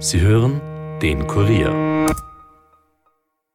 Sie 0.00 0.20
hören 0.20 0.60
den 1.02 1.26
Kurier. 1.26 2.06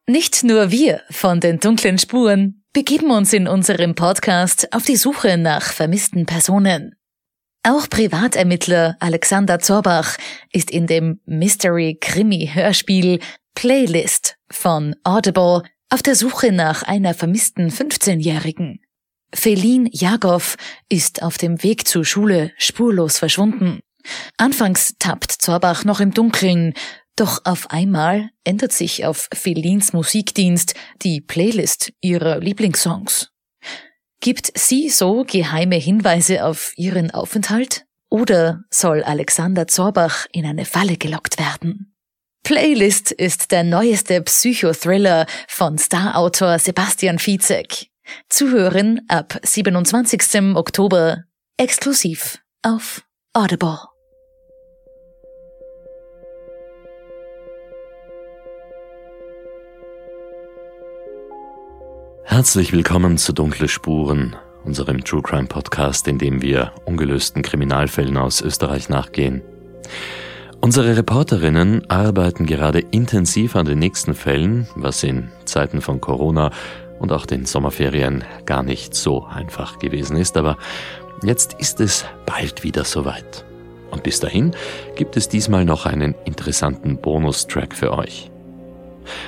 Nicht 0.06 0.44
nur 0.44 0.70
wir 0.70 1.00
von 1.08 1.40
den 1.40 1.58
dunklen 1.58 1.96
Spuren 1.96 2.62
begeben 2.74 3.10
uns 3.10 3.32
in 3.32 3.48
unserem 3.48 3.94
Podcast 3.94 4.70
auf 4.74 4.84
die 4.84 4.96
Suche 4.96 5.38
nach 5.38 5.72
vermissten 5.72 6.26
Personen. 6.26 6.96
Auch 7.62 7.88
Privatermittler 7.88 8.98
Alexander 9.00 9.58
Zorbach 9.58 10.18
ist 10.52 10.70
in 10.70 10.86
dem 10.86 11.22
Mystery-Krimi-Hörspiel 11.24 13.20
Playlist 13.54 14.36
von 14.50 14.94
Audible 15.02 15.62
auf 15.88 16.02
der 16.02 16.14
Suche 16.14 16.52
nach 16.52 16.82
einer 16.82 17.14
vermissten 17.14 17.70
15-Jährigen. 17.70 18.80
Felin 19.32 19.88
Jagow 19.90 20.56
ist 20.90 21.22
auf 21.22 21.38
dem 21.38 21.62
Weg 21.62 21.88
zur 21.88 22.04
Schule 22.04 22.52
spurlos 22.58 23.16
verschwunden. 23.16 23.80
Anfangs 24.36 24.94
tappt 24.98 25.32
Zorbach 25.32 25.84
noch 25.84 26.00
im 26.00 26.12
Dunkeln, 26.12 26.74
doch 27.16 27.44
auf 27.44 27.70
einmal 27.70 28.30
ändert 28.42 28.72
sich 28.72 29.04
auf 29.04 29.28
Felins 29.32 29.92
Musikdienst 29.92 30.74
die 31.02 31.20
Playlist 31.20 31.92
ihrer 32.00 32.40
Lieblingssongs. 32.40 33.30
Gibt 34.20 34.58
sie 34.58 34.88
so 34.88 35.24
geheime 35.24 35.76
Hinweise 35.76 36.44
auf 36.44 36.72
ihren 36.76 37.10
Aufenthalt? 37.10 37.84
Oder 38.10 38.64
soll 38.70 39.02
Alexander 39.02 39.66
Zorbach 39.66 40.26
in 40.32 40.46
eine 40.46 40.64
Falle 40.64 40.96
gelockt 40.96 41.38
werden? 41.38 41.94
Playlist 42.42 43.10
ist 43.10 43.52
der 43.52 43.64
neueste 43.64 44.20
Psychothriller 44.22 45.26
von 45.48 45.78
Starautor 45.78 46.58
Sebastian 46.58 47.18
Fizek. 47.18 47.88
Zuhören 48.28 49.00
ab 49.08 49.38
27. 49.42 50.54
Oktober 50.54 51.24
exklusiv 51.56 52.38
auf 52.62 53.02
Audible. 53.32 53.93
Herzlich 62.34 62.72
willkommen 62.72 63.16
zu 63.16 63.32
Dunkle 63.32 63.68
Spuren, 63.68 64.34
unserem 64.64 65.04
True 65.04 65.22
Crime 65.22 65.46
Podcast, 65.46 66.08
in 66.08 66.18
dem 66.18 66.42
wir 66.42 66.72
ungelösten 66.84 67.42
Kriminalfällen 67.42 68.16
aus 68.16 68.40
Österreich 68.40 68.88
nachgehen. 68.88 69.40
Unsere 70.60 70.96
Reporterinnen 70.96 71.88
arbeiten 71.88 72.44
gerade 72.44 72.80
intensiv 72.80 73.54
an 73.54 73.66
den 73.66 73.78
nächsten 73.78 74.16
Fällen, 74.16 74.66
was 74.74 75.04
in 75.04 75.30
Zeiten 75.44 75.80
von 75.80 76.00
Corona 76.00 76.50
und 76.98 77.12
auch 77.12 77.24
den 77.24 77.46
Sommerferien 77.46 78.24
gar 78.46 78.64
nicht 78.64 78.96
so 78.96 79.26
einfach 79.26 79.78
gewesen 79.78 80.16
ist, 80.16 80.36
aber 80.36 80.58
jetzt 81.22 81.52
ist 81.60 81.80
es 81.80 82.04
bald 82.26 82.64
wieder 82.64 82.82
soweit. 82.82 83.44
Und 83.92 84.02
bis 84.02 84.18
dahin 84.18 84.56
gibt 84.96 85.16
es 85.16 85.28
diesmal 85.28 85.64
noch 85.64 85.86
einen 85.86 86.16
interessanten 86.24 86.96
Bonustrack 86.96 87.76
für 87.76 87.92
euch. 87.92 88.32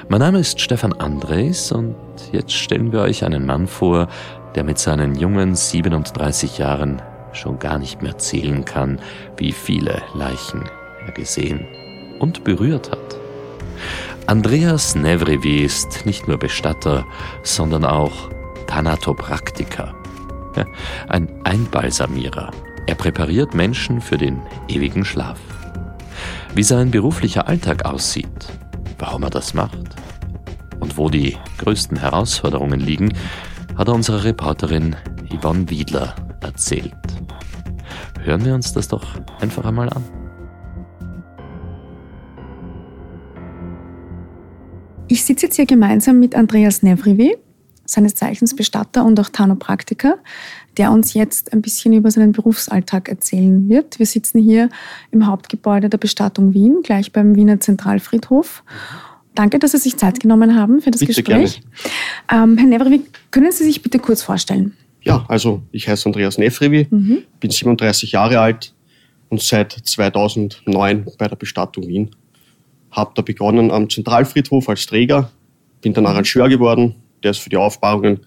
Mein 0.09 0.21
Name 0.21 0.39
ist 0.39 0.61
Stefan 0.61 0.93
Andres 0.95 1.73
und 1.73 1.97
jetzt 2.33 2.53
stellen 2.53 2.93
wir 2.93 3.01
euch 3.01 3.25
einen 3.25 3.47
Mann 3.47 3.67
vor, 3.67 4.09
der 4.55 4.65
mit 4.65 4.79
seinen 4.79 5.15
jungen 5.15 5.55
37 5.55 6.59
Jahren 6.59 7.03
schon 7.33 7.59
gar 7.59 7.79
nicht 7.79 8.03
mehr 8.03 8.19
zählen 8.19 8.65
kann, 8.65 9.01
wie 9.37 9.53
viele 9.53 10.03
Leichen 10.15 10.65
er 11.07 11.13
gesehen 11.13 11.67
und 12.19 12.45
berührt 12.45 12.91
hat. 12.91 13.17
Andreas 14.27 14.95
Nevrevi 14.95 15.63
ist 15.63 16.07
nicht 16.07 16.27
nur 16.27 16.39
Bestatter, 16.39 17.05
sondern 17.43 17.85
auch 17.85 18.31
Thanatopraktiker. 18.67 19.95
Ein 21.09 21.29
Einbalsamierer. 21.45 22.51
Er 22.87 22.95
präpariert 22.95 23.55
Menschen 23.55 24.01
für 24.01 24.17
den 24.17 24.41
ewigen 24.69 25.05
Schlaf. 25.05 25.39
Wie 26.55 26.63
sein 26.63 26.91
beruflicher 26.91 27.47
Alltag 27.47 27.85
aussieht, 27.85 28.47
warum 28.99 29.23
er 29.23 29.31
das 29.31 29.55
macht 29.55 29.79
und 30.81 30.97
wo 30.97 31.09
die 31.09 31.37
größten 31.59 31.99
Herausforderungen 31.99 32.81
liegen, 32.81 33.13
hat 33.77 33.89
er 33.89 33.95
unserer 33.95 34.25
Reporterin 34.25 34.97
Yvonne 35.31 35.69
Wiedler 35.69 36.15
erzählt. 36.41 36.95
Hören 38.23 38.45
wir 38.45 38.55
uns 38.55 38.73
das 38.73 38.89
doch 38.89 39.05
einfach 39.41 39.65
einmal 39.65 39.89
an. 39.91 40.05
Ich 45.09 45.25
sitze 45.25 45.47
jetzt 45.47 45.57
hier 45.57 45.67
gemeinsam 45.67 46.19
mit 46.19 46.35
Andreas 46.35 46.83
Nevrivi, 46.83 47.37
seines 47.87 48.15
Zeichens 48.15 48.55
Bestatter 48.55 49.05
und 49.05 49.19
auch 49.21 49.29
Thanopraktiker, 49.29 50.19
der 50.77 50.91
uns 50.93 51.15
jetzt 51.15 51.53
ein 51.53 51.63
bisschen 51.63 51.93
über 51.93 52.11
seinen 52.11 52.33
Berufsalltag 52.33 53.09
erzählen 53.09 53.69
wird. 53.69 53.99
Wir 53.99 54.07
sitzen 54.07 54.41
hier 54.41 54.69
im 55.11 55.27
Hauptgebäude 55.27 55.89
der 55.89 55.99
Bestattung 55.99 56.53
Wien, 56.53 56.81
gleich 56.83 57.13
beim 57.13 57.35
Wiener 57.37 57.61
Zentralfriedhof. 57.61 58.63
Danke, 59.35 59.59
dass 59.59 59.73
Sie 59.73 59.79
sich 59.79 59.97
Zeit 59.97 60.21
genommen 60.21 60.57
haben 60.59 60.81
für 60.81 60.91
das 60.91 61.01
bitte 61.01 61.23
Gespräch. 61.23 61.63
Ähm, 62.33 62.57
Herr 62.59 62.67
Nevrivi, 62.67 63.03
können 63.31 63.53
Sie 63.53 63.65
sich 63.65 63.83
bitte 63.83 63.99
kurz 63.99 64.23
vorstellen? 64.23 64.75
Ja, 65.03 65.25
also 65.29 65.63
ich 65.73 65.89
heiße 65.89 66.07
Andreas 66.07 66.37
Nefrevi, 66.39 66.89
Mhm. 66.91 67.19
bin 67.39 67.51
37 67.51 68.13
Jahre 68.13 68.41
alt 68.41 68.75
und 69.29 69.41
seit 69.41 69.73
2009 69.73 71.07
bei 71.19 71.29
der 71.29 71.37
Bestattung 71.37 71.87
Wien. 71.87 72.11
Hab 72.91 73.15
da 73.15 73.23
begonnen 73.23 73.71
am 73.71 73.89
Zentralfriedhof 73.91 74.69
als 74.69 74.87
Träger, 74.87 75.31
bin 75.83 75.93
dann 75.93 76.07
Arrangeur 76.07 76.49
geworden, 76.49 76.95
der 77.23 77.31
ist 77.33 77.39
für 77.39 77.51
die 77.51 77.57
Aufbahrungen 77.57 78.21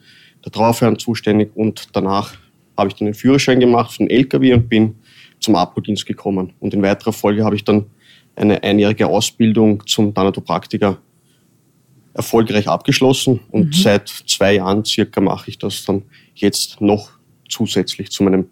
der 0.46 0.52
Trauerfeiern 0.52 0.98
zuständig 0.98 1.52
und 1.56 1.90
danach 1.94 2.34
habe 2.78 2.88
ich 2.90 2.96
dann 2.96 3.06
den 3.08 3.14
Führerschein 3.14 3.60
gemacht 3.60 3.92
für 3.92 4.00
den 4.00 4.10
LKW 4.10 4.54
und 4.54 4.70
bin 4.70 4.96
zum 5.40 5.56
Apo-Dienst 5.56 6.06
gekommen. 6.06 6.54
Und 6.60 6.74
in 6.74 6.82
weiterer 6.82 7.12
Folge 7.14 7.44
habe 7.44 7.56
ich 7.56 7.64
dann 7.66 7.86
eine 8.36 8.64
einjährige 8.64 9.08
Ausbildung 9.08 9.86
zum 9.86 10.14
Thanatopraktiker 10.14 10.98
erfolgreich 12.14 12.68
abgeschlossen 12.68 13.40
und 13.52 13.76
seit 13.76 14.10
zwei 14.10 14.56
Jahren 14.56 14.84
circa 14.84 15.22
mache 15.22 15.50
ich 15.50 15.58
das 15.58 15.84
dann 15.86 16.04
jetzt 16.36 16.82
noch 16.82 17.12
zusätzlich 17.50 18.10
zu 18.12 18.24
meinem 18.24 18.48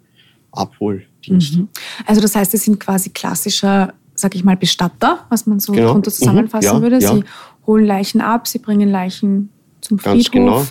Abholdienst. 0.52 1.58
Mhm. 1.58 1.68
Also 2.06 2.22
das 2.22 2.36
heißt, 2.36 2.52
Sie 2.52 2.58
sind 2.58 2.80
quasi 2.80 3.09
klassischer, 3.09 3.94
sag 4.14 4.36
ich 4.36 4.44
mal, 4.44 4.56
Bestatter, 4.58 5.26
was 5.30 5.46
man 5.47 5.59
so 5.59 5.74
Genau. 5.74 5.92
drunter 5.94 6.12
zusammenfassen 6.12 6.70
Mhm. 6.70 6.76
Ja, 6.76 6.81
würde. 6.81 7.00
ja. 7.03 7.14
Sie 7.16 7.24
holen 7.66 7.86
Leichen 7.86 8.22
ab, 8.22 8.47
Sie 8.47 8.59
bringen 8.59 8.90
Leichen 8.90 9.50
zum 9.88 9.98
Ganz 9.98 10.28
Friedhof. 10.28 10.31
genau. 10.31 10.66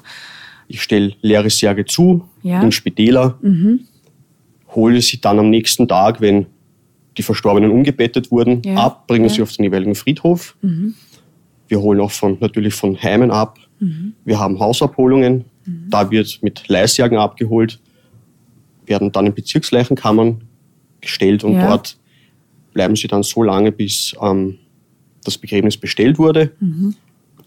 Ich 0.68 0.82
stelle 0.82 1.14
leere 1.22 1.50
Särge 1.50 1.84
zu 1.84 2.28
Ja. 2.42 2.60
in 2.62 2.72
Spitäler, 2.72 3.38
Mhm. 3.40 3.80
hole 4.74 5.00
sie 5.00 5.20
dann 5.20 5.38
am 5.38 5.50
nächsten 5.50 5.86
Tag, 5.88 6.20
wenn 6.20 6.46
die 7.16 7.22
Verstorbenen 7.22 7.70
umgebettet 7.70 8.30
wurden, 8.30 8.62
Ja, 8.64 8.76
ab, 8.76 9.06
bringen 9.06 9.26
ja. 9.26 9.30
sie 9.30 9.42
auf 9.42 9.52
den 9.52 9.64
jeweiligen 9.64 9.94
Friedhof. 9.94 10.56
Mhm. 10.62 10.94
Wir 11.68 11.80
holen 11.80 12.00
auch 12.00 12.10
von, 12.10 12.36
natürlich 12.40 12.74
von 12.74 13.00
Heimen 13.02 13.30
ab. 13.30 13.58
Mhm. 13.80 14.12
Wir 14.24 14.38
haben 14.38 14.58
Hausabholungen. 14.58 15.44
Da 15.88 16.10
wird 16.12 16.38
mit 16.42 16.68
Leihsärgen 16.68 17.18
abgeholt, 17.18 17.80
werden 18.86 19.10
dann 19.10 19.26
in 19.26 19.34
Bezirksleichenkammern 19.34 20.42
gestellt 21.00 21.42
und 21.42 21.54
dort 21.58 21.98
bleiben 22.72 22.94
sie 22.94 23.08
dann 23.08 23.24
so 23.24 23.42
lange, 23.42 23.72
bis 23.72 24.14
ähm, 24.22 24.58
das 25.24 25.36
Begräbnis 25.38 25.76
bestellt 25.76 26.18
wurde. 26.18 26.52
Mhm. 26.60 26.94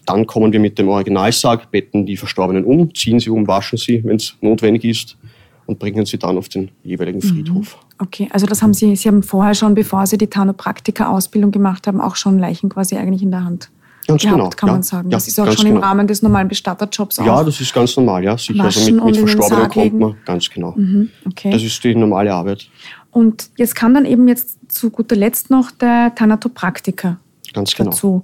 Dann 0.05 0.25
kommen 0.25 0.51
wir 0.51 0.59
mit 0.59 0.79
dem 0.79 0.87
Originalsarg, 0.89 1.71
betten 1.71 2.05
die 2.05 2.17
Verstorbenen 2.17 2.63
um, 2.63 2.93
ziehen 2.93 3.19
sie 3.19 3.29
um, 3.29 3.47
waschen 3.47 3.77
sie, 3.77 4.03
wenn 4.03 4.15
es 4.15 4.35
notwendig 4.41 4.85
ist 4.85 5.17
und 5.65 5.77
bringen 5.77 6.05
sie 6.05 6.17
dann 6.17 6.37
auf 6.37 6.49
den 6.49 6.71
jeweiligen 6.83 7.21
Friedhof. 7.21 7.77
Okay, 7.99 8.27
also 8.31 8.45
das 8.45 8.61
haben 8.61 8.73
Sie, 8.73 8.95
Sie 8.95 9.07
haben 9.07 9.21
vorher 9.21 9.53
schon, 9.53 9.75
bevor 9.75 10.07
Sie 10.07 10.17
die 10.17 10.27
Thanopraktiker-Ausbildung 10.27 11.51
gemacht 11.51 11.85
haben, 11.85 12.01
auch 12.01 12.15
schon 12.15 12.39
Leichen 12.39 12.69
quasi 12.69 12.95
eigentlich 12.95 13.21
in 13.21 13.29
der 13.29 13.43
Hand 13.43 13.69
Ganz 14.07 14.23
gehabt, 14.23 14.37
genau. 14.37 14.49
kann 14.49 14.67
ja. 14.67 14.73
man 14.73 14.83
sagen. 14.83 15.09
Ja, 15.11 15.17
das 15.17 15.27
ist 15.27 15.39
auch 15.39 15.51
schon 15.51 15.67
im 15.67 15.75
genau. 15.75 15.85
Rahmen 15.85 16.07
des 16.07 16.23
normalen 16.23 16.47
Bestatterjobs. 16.47 17.17
Ja, 17.17 17.43
das 17.43 17.61
ist 17.61 17.71
ganz 17.73 17.95
normal, 17.95 18.23
ja. 18.23 18.37
Sicher. 18.37 18.63
Also 18.63 18.79
Waschen 18.79 18.95
mit, 18.95 19.03
und 19.03 19.11
mit 19.11 19.19
in 19.19 19.25
den 19.25 19.37
Verstorbenen 19.37 19.69
kommt 19.69 19.99
man, 19.99 20.15
ganz 20.25 20.49
genau. 20.49 20.73
Mhm, 20.75 21.09
okay. 21.27 21.51
Das 21.51 21.61
ist 21.61 21.83
die 21.83 21.93
normale 21.93 22.33
Arbeit. 22.33 22.67
Und 23.11 23.51
jetzt 23.57 23.75
kam 23.75 23.93
dann 23.93 24.05
eben 24.05 24.27
jetzt 24.27 24.57
zu 24.69 24.89
guter 24.89 25.15
Letzt 25.15 25.51
noch 25.51 25.69
der 25.71 26.13
Thanatopraktiker 26.15 27.19
Ganz 27.53 27.75
genau. 27.75 27.91
dazu. 27.91 28.23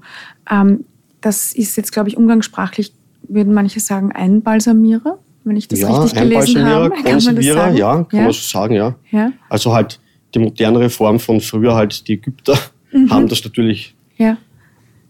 Ähm, 0.49 0.85
das 1.25 1.53
ist 1.53 1.75
jetzt, 1.75 1.91
glaube 1.91 2.07
ich, 2.09 2.17
umgangssprachlich, 2.17 2.93
würden 3.27 3.51
manche 3.53 3.79
sagen, 3.79 4.11
Einbalsamierer, 4.11 5.17
wenn 5.43 5.55
ich 5.57 5.67
das 5.67 5.79
ja, 5.79 5.87
richtig 6.01 6.19
gelesen 6.21 6.65
habe. 6.65 6.91
Kann 6.91 7.23
man 7.23 7.35
das 7.35 7.45
sagen? 7.45 7.75
ja, 7.77 8.03
kann 8.03 8.19
ja? 8.19 8.21
man 8.25 8.31
so 8.31 8.39
sagen, 8.41 8.75
ja. 8.75 8.95
Ja, 9.09 9.31
Also 9.49 9.73
halt 9.73 9.99
die 10.35 10.39
modernere 10.39 10.89
Form 10.91 11.19
von 11.19 11.41
früher 11.41 11.73
halt, 11.73 12.07
die 12.07 12.13
Ägypter 12.13 12.57
Mhm. 12.91 13.09
haben 13.09 13.27
das 13.27 13.43
natürlich 13.43 13.95
ja, 14.17 14.37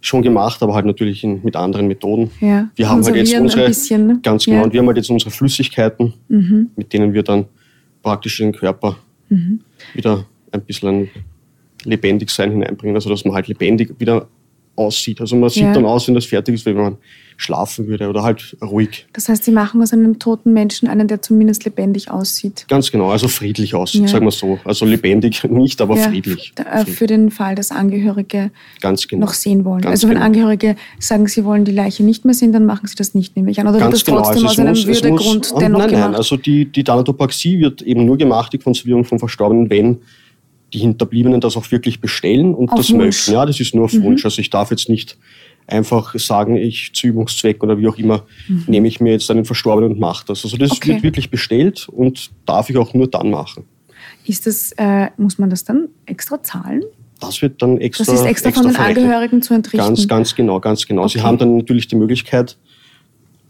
schon 0.02 0.22
gemacht, 0.22 0.64
aber 0.64 0.74
halt 0.74 0.86
natürlich 0.86 1.24
in, 1.24 1.44
mit 1.44 1.56
anderen 1.56 1.88
Methoden. 1.88 2.32
Wir 2.40 2.90
haben 2.90 3.04
halt 3.04 3.16
jetzt 3.16 3.36
unsere, 3.38 3.68
bisschen, 3.68 4.08
ne? 4.08 4.20
ganz 4.24 4.46
genau, 4.46 4.58
Ja. 4.60 4.64
und 4.64 4.74
wir 4.74 4.80
haben 4.80 4.88
halt 4.88 4.98
jetzt 4.98 5.10
unsere 5.12 5.30
Flüssigkeiten, 5.32 6.14
Mhm. 6.30 6.70
mit 6.78 6.94
denen 6.94 7.14
wir 7.14 7.22
dann 7.24 7.46
praktisch 8.02 8.38
den 8.38 8.54
Körper 8.54 8.96
wieder 9.94 10.26
ein 10.52 10.62
bisschen 10.62 10.90
ein 10.90 11.10
Lebendigsein 11.84 12.52
hineinbringen, 12.52 12.96
also 12.96 13.10
dass 13.10 13.26
man 13.26 13.36
halt 13.36 13.48
lebendig 13.50 13.94
wieder 14.00 14.28
aussieht. 14.76 15.22
Also 15.22 15.36
man 15.36 15.50
sieht 15.50 15.64
Ja. 15.64 15.74
dann 15.74 15.86
aus, 15.86 16.08
wenn 16.08 16.16
das 16.16 16.26
fertig 16.26 16.56
ist, 16.56 16.66
wenn 16.66 16.76
man 16.76 16.98
schlafen 17.38 17.88
würde 17.88 18.08
oder 18.08 18.24
halt 18.24 18.56
ruhig. 18.62 19.08
Das 19.12 19.28
heißt, 19.28 19.44
Sie 19.44 19.52
machen 19.52 19.82
aus 19.82 19.92
einem 19.92 20.20
toten 20.20 20.54
Menschen 20.54 20.88
einen, 20.88 21.10
der 21.10 21.22
zumindest 21.22 21.66
lebendig 21.66 22.10
aussieht. 22.10 22.66
Ganz 22.70 22.92
genau, 22.92 23.10
also 23.10 23.28
friedlich 23.28 23.76
aussieht, 23.76 24.04
Ja. 24.04 24.08
sagen 24.08 24.26
wir 24.26 24.32
so. 24.32 24.58
Also 24.64 24.86
lebendig 24.86 25.44
nicht, 25.50 25.82
aber 25.82 25.98
Ja, 25.98 26.04
friedlich. 26.10 26.54
äh. 26.56 26.86
Für 26.86 27.08
den 27.08 27.32
Fall, 27.32 27.56
dass 27.56 27.72
Angehörige 27.72 28.52
Ganz 28.80 29.08
genau. 29.10 29.26
noch 29.26 29.34
sehen 29.34 29.66
wollen. 29.66 29.82
Ganz 29.82 29.92
also 29.92 30.08
wenn 30.08 30.16
genau. 30.16 30.26
Angehörige 30.28 30.78
sagen, 31.00 31.28
sie 31.28 31.44
wollen 31.44 31.66
die 31.66 31.74
Leiche 31.74 32.04
nicht 32.04 32.24
mehr 32.24 32.34
sehen, 32.34 32.54
dann 32.54 32.66
machen 32.66 32.88
sie 32.88 32.96
das 32.96 33.14
nicht, 33.14 33.36
nehme 33.36 33.52
ich 33.52 33.60
an. 33.60 33.68
Oder 33.68 33.82
wird 33.82 33.92
das 33.94 34.04
trotzdem 34.06 34.36
Also 34.36 34.48
aus 34.48 34.60
einem 34.60 34.70
muss- 34.70 34.80
es 34.80 35.04
Würdegrund 35.04 35.52
muss- 35.52 35.54
dennoch 35.60 35.80
Nein, 35.80 35.90
gemacht? 35.90 36.06
nein, 36.12 36.16
also 36.16 36.38
die, 36.38 36.66
die 36.66 36.84
Thanatopraxie 36.86 37.60
wird 37.60 37.82
eben 37.82 38.06
nur 38.06 38.18
gemacht, 38.18 38.54
die 38.54 38.60
Konservierung 38.60 39.04
von 39.04 39.20
Verstorbenen, 39.20 39.70
wenn 39.70 39.98
die 40.74 40.80
Hinterbliebenen 40.80 41.40
das 41.42 41.56
auch 41.58 41.72
wirklich 41.72 42.02
bestellen 42.02 42.54
und 42.54 42.70
Auf 42.70 42.78
das 42.80 42.92
Wunsch. 42.92 43.06
möchten. 43.06 43.32
Ja, 43.34 43.46
das 43.46 43.60
ist 43.60 43.74
nur 43.76 43.86
auf 43.86 43.94
Mhm. 43.94 44.04
Wunsch. 44.04 44.26
Also 44.26 44.40
ich 44.42 44.50
darf 44.50 44.72
jetzt 44.72 44.90
nicht 44.90 45.18
einfach 45.68 46.14
sagen, 46.20 46.58
ich 46.58 46.92
zu 46.94 47.08
Übungszweck 47.08 47.64
oder 47.64 47.78
wie 47.80 47.88
auch 47.88 47.98
immer, 47.98 48.24
nehme 48.68 48.88
ich 48.88 49.00
mir 49.00 49.12
jetzt 49.14 49.32
einen 49.32 49.46
Verstorbenen 49.46 49.94
und 49.94 50.00
mache 50.00 50.26
das. 50.28 50.44
Also 50.44 50.58
das 50.58 50.70
Mhm. 50.72 50.76
Okay. 50.78 50.90
wird 50.94 51.04
wirklich 51.04 51.30
bestellt 51.32 51.88
und 51.90 52.30
darf 52.46 52.70
ich 52.70 52.78
auch 52.78 52.94
nur 52.94 53.08
dann 53.08 53.30
machen. 53.32 53.64
Ist 54.26 54.46
das, 54.48 54.74
äh, 54.78 55.08
muss 55.18 55.38
man 55.40 55.50
das 55.50 55.64
dann 55.64 55.88
extra 56.06 56.42
zahlen? 56.44 56.84
Das 57.20 57.42
wird 57.42 57.62
dann 57.62 57.78
extra 57.80 58.04
Das 58.04 58.14
ist 58.22 58.26
extra, 58.26 58.52
von 58.52 58.64
den 58.64 58.72
verrechnet. 58.74 59.04
Angehörigen 59.06 59.42
zu 59.42 59.54
entrichten. 59.54 59.78
Ganz, 59.86 60.08
ganz 60.08 60.36
genau, 60.36 60.60
ganz 60.60 60.86
genau. 60.86 61.08
Sie 61.08 61.20
Okay. 61.20 61.28
haben 61.28 61.38
dann 61.38 61.58
natürlich 61.58 61.88
die 61.88 61.96
Möglichkeit, 61.96 62.58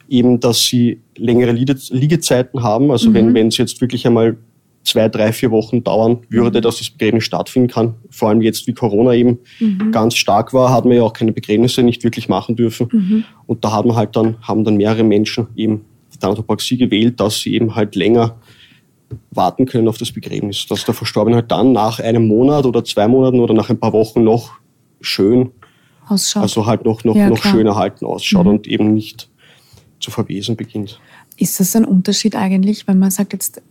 eben, 0.07 0.39
dass 0.39 0.63
sie 0.63 0.99
längere 1.17 1.51
Liege- 1.51 1.75
Liegezeiten 1.89 2.61
haben. 2.61 2.91
Also 2.91 3.09
Mhm. 3.09 3.13
wenn 3.15 3.33
wenn 3.33 3.47
es 3.47 3.57
jetzt 3.57 3.81
wirklich 3.81 4.05
einmal 4.05 4.37
zwei, 4.85 5.09
drei, 5.09 5.33
vier 5.33 5.51
Wochen 5.51 5.83
dauern 5.83 6.19
würde, 6.29 6.59
Mhm. 6.59 6.63
dass 6.63 6.77
das 6.77 6.89
Begräbnis 6.89 7.23
stattfinden 7.25 7.69
kann. 7.69 7.95
Vor 8.09 8.29
allem 8.29 8.41
jetzt, 8.41 8.67
wie 8.67 8.73
Corona 8.73 9.13
eben 9.13 9.39
Mhm. 9.59 9.91
ganz 9.91 10.15
stark 10.15 10.53
war, 10.53 10.71
hat 10.71 10.85
man 10.85 10.95
ja 10.95 11.03
auch 11.03 11.13
keine 11.13 11.33
Begräbnisse 11.33 11.83
nicht 11.83 12.03
wirklich 12.03 12.29
machen 12.29 12.55
dürfen. 12.55 12.87
Mhm. 12.91 13.23
Und 13.47 13.65
da 13.65 13.71
hat 13.73 13.85
man 13.85 13.95
halt 13.95 14.15
dann, 14.15 14.37
haben 14.41 14.63
dann 14.63 14.77
mehrere 14.77 15.03
Menschen 15.03 15.47
eben 15.55 15.83
die 16.13 16.19
Thanatopraxie 16.19 16.77
gewählt, 16.77 17.19
dass 17.19 17.41
sie 17.41 17.55
eben 17.55 17.75
halt 17.75 17.95
länger 17.95 18.37
warten 19.31 19.65
können 19.65 19.87
auf 19.87 19.97
das 19.97 20.11
Begräbnis. 20.11 20.65
Dass 20.67 20.85
der 20.85 20.93
Verstorbene 20.93 21.35
halt 21.37 21.51
dann 21.51 21.71
nach 21.71 21.99
einem 21.99 22.27
Monat 22.27 22.65
oder 22.65 22.83
zwei 22.83 23.07
Monaten 23.07 23.39
oder 23.39 23.53
nach 23.53 23.69
ein 23.69 23.79
paar 23.79 23.93
Wochen 23.93 24.23
noch 24.23 24.51
schön 25.01 25.51
Ausschaut. 26.07 26.43
also 26.43 26.65
halt 26.65 26.85
noch, 26.85 27.03
noch, 27.03 27.15
Ja, 27.15 27.29
noch 27.29 27.37
schön 27.43 27.65
erhalten 27.67 28.05
ausschaut 28.05 28.45
Mhm. 28.45 28.51
und 28.51 28.67
eben 28.67 28.93
nicht 28.93 29.29
zu 29.99 30.11
verwesen 30.11 30.55
beginnt. 30.55 30.99
Ist 31.37 31.59
das 31.59 31.75
ein 31.75 31.85
Unterschied 31.85 32.35
eigentlich, 32.35 32.87
wenn 32.87 32.99
man 32.99 33.11
sagt, 33.11 33.33
jetzt, 33.33 33.61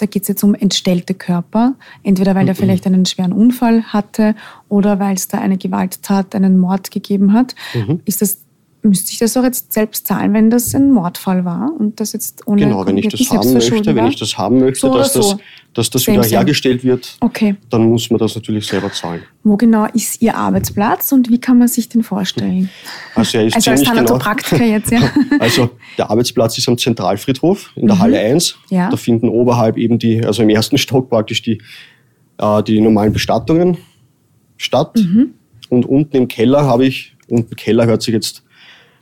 da 0.00 0.06
geht 0.06 0.22
es 0.22 0.28
jetzt 0.28 0.42
um 0.42 0.54
entstellte 0.54 1.14
Körper, 1.14 1.74
entweder 2.02 2.34
weil 2.34 2.46
der 2.46 2.54
Mhm. 2.54 2.58
vielleicht 2.58 2.86
einen 2.86 3.06
schweren 3.06 3.32
Unfall 3.32 3.84
hatte 3.84 4.34
oder 4.68 4.98
weil 4.98 5.14
es 5.14 5.28
da 5.28 5.38
eine 5.38 5.58
Gewalttat, 5.58 6.34
einen 6.34 6.58
Mord 6.58 6.90
gegeben 6.90 7.32
hat? 7.32 7.54
Mhm. 7.74 8.00
Ist 8.04 8.22
das, 8.22 8.38
müsste 8.82 9.12
ich 9.12 9.18
das 9.18 9.36
auch 9.36 9.44
jetzt 9.44 9.72
selbst 9.72 10.06
zahlen, 10.06 10.32
wenn 10.32 10.48
das 10.50 10.74
ein 10.74 10.90
Mordfall 10.92 11.44
war 11.44 11.70
und 11.78 12.00
das 12.00 12.12
jetzt 12.14 12.46
ohne 12.46 12.62
Genau, 12.62 12.86
wenn 12.86 12.96
ich 12.96 13.08
das 13.08 13.30
haben 13.30 13.52
möchte, 13.52 13.94
wenn 13.94 14.06
ich 14.06 14.16
das 14.18 14.38
haben 14.38 14.58
möchte, 14.60 14.80
So 14.80 14.94
dass 14.96 15.12
das, 15.12 15.28
so. 15.30 15.40
dass 15.74 15.90
das 15.90 16.06
wieder 16.06 16.22
hergestellt 16.22 16.82
wird, 16.82 17.16
Okay. 17.20 17.56
dann 17.68 17.90
muss 17.90 18.08
man 18.10 18.18
das 18.18 18.34
natürlich 18.34 18.66
selber 18.66 18.90
zahlen. 18.92 19.22
Wo 19.44 19.56
genau 19.56 19.86
ist 19.92 20.22
Ihr 20.22 20.34
Arbeitsplatz 20.34 21.12
und 21.12 21.28
wie 21.30 21.38
kann 21.38 21.58
man 21.58 21.68
sich 21.68 21.88
den 21.90 22.02
vorstellen? 22.02 22.70
Also 23.14 23.38
er 23.38 23.46
ist 23.48 23.56
Also 23.56 23.70
als 23.70 23.80
ziemlich 23.80 23.96
genau. 23.96 24.06
Thanatopraktiker 24.18 24.64
jetzt, 24.64 24.90
ja. 24.90 25.00
Also 25.40 25.70
der 25.98 26.10
Arbeitsplatz 26.10 26.56
ist 26.56 26.68
am 26.68 26.78
Zentralfriedhof 26.78 27.72
in 27.76 27.86
der 27.86 27.96
Mhm. 27.96 28.00
Halle 28.00 28.18
1. 28.18 28.56
Ja. 28.70 28.88
Da 28.90 28.96
finden 28.96 29.28
oberhalb 29.28 29.76
eben 29.76 29.98
die, 29.98 30.24
also 30.24 30.42
im 30.42 30.48
ersten 30.48 30.78
Stock 30.78 31.10
praktisch 31.10 31.42
die, 31.42 31.60
äh, 32.38 32.62
die 32.62 32.80
normalen 32.80 33.12
Bestattungen 33.12 33.76
statt. 34.56 34.96
Mhm. 34.96 35.34
Und 35.68 35.86
unten 35.86 36.16
im 36.16 36.28
Keller 36.28 36.64
habe 36.64 36.86
ich, 36.86 37.14
unten 37.28 37.50
im 37.50 37.56
Keller 37.56 37.86
hört 37.86 38.02
sich 38.02 38.14
jetzt, 38.14 38.42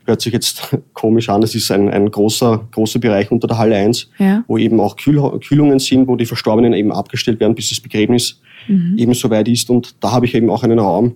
hört 0.08 0.20
sich 0.20 0.32
jetzt 0.32 0.76
komisch 0.94 1.28
an, 1.28 1.40
das 1.40 1.54
ist 1.54 1.70
ein, 1.70 1.88
ein 1.90 2.10
großer, 2.10 2.66
großer 2.72 2.98
Bereich 2.98 3.30
unter 3.30 3.46
der 3.46 3.58
Halle 3.58 3.76
1, 3.76 4.10
Ja. 4.18 4.42
wo 4.48 4.58
eben 4.58 4.80
auch 4.80 4.96
Kühl, 4.96 5.20
Kühlungen 5.40 5.78
sind, 5.78 6.08
wo 6.08 6.16
die 6.16 6.26
Verstorbenen 6.26 6.72
eben 6.72 6.90
abgestellt 6.90 7.38
werden, 7.40 7.54
bis 7.54 7.68
das 7.68 7.80
Begräbnis 7.80 8.40
Mhm. 8.66 8.98
eben 8.98 9.14
soweit 9.14 9.48
ist. 9.48 9.70
Und 9.70 9.94
da 10.00 10.10
habe 10.10 10.26
ich 10.26 10.34
eben 10.34 10.50
auch 10.50 10.62
einen 10.64 10.78
Raum, 10.78 11.14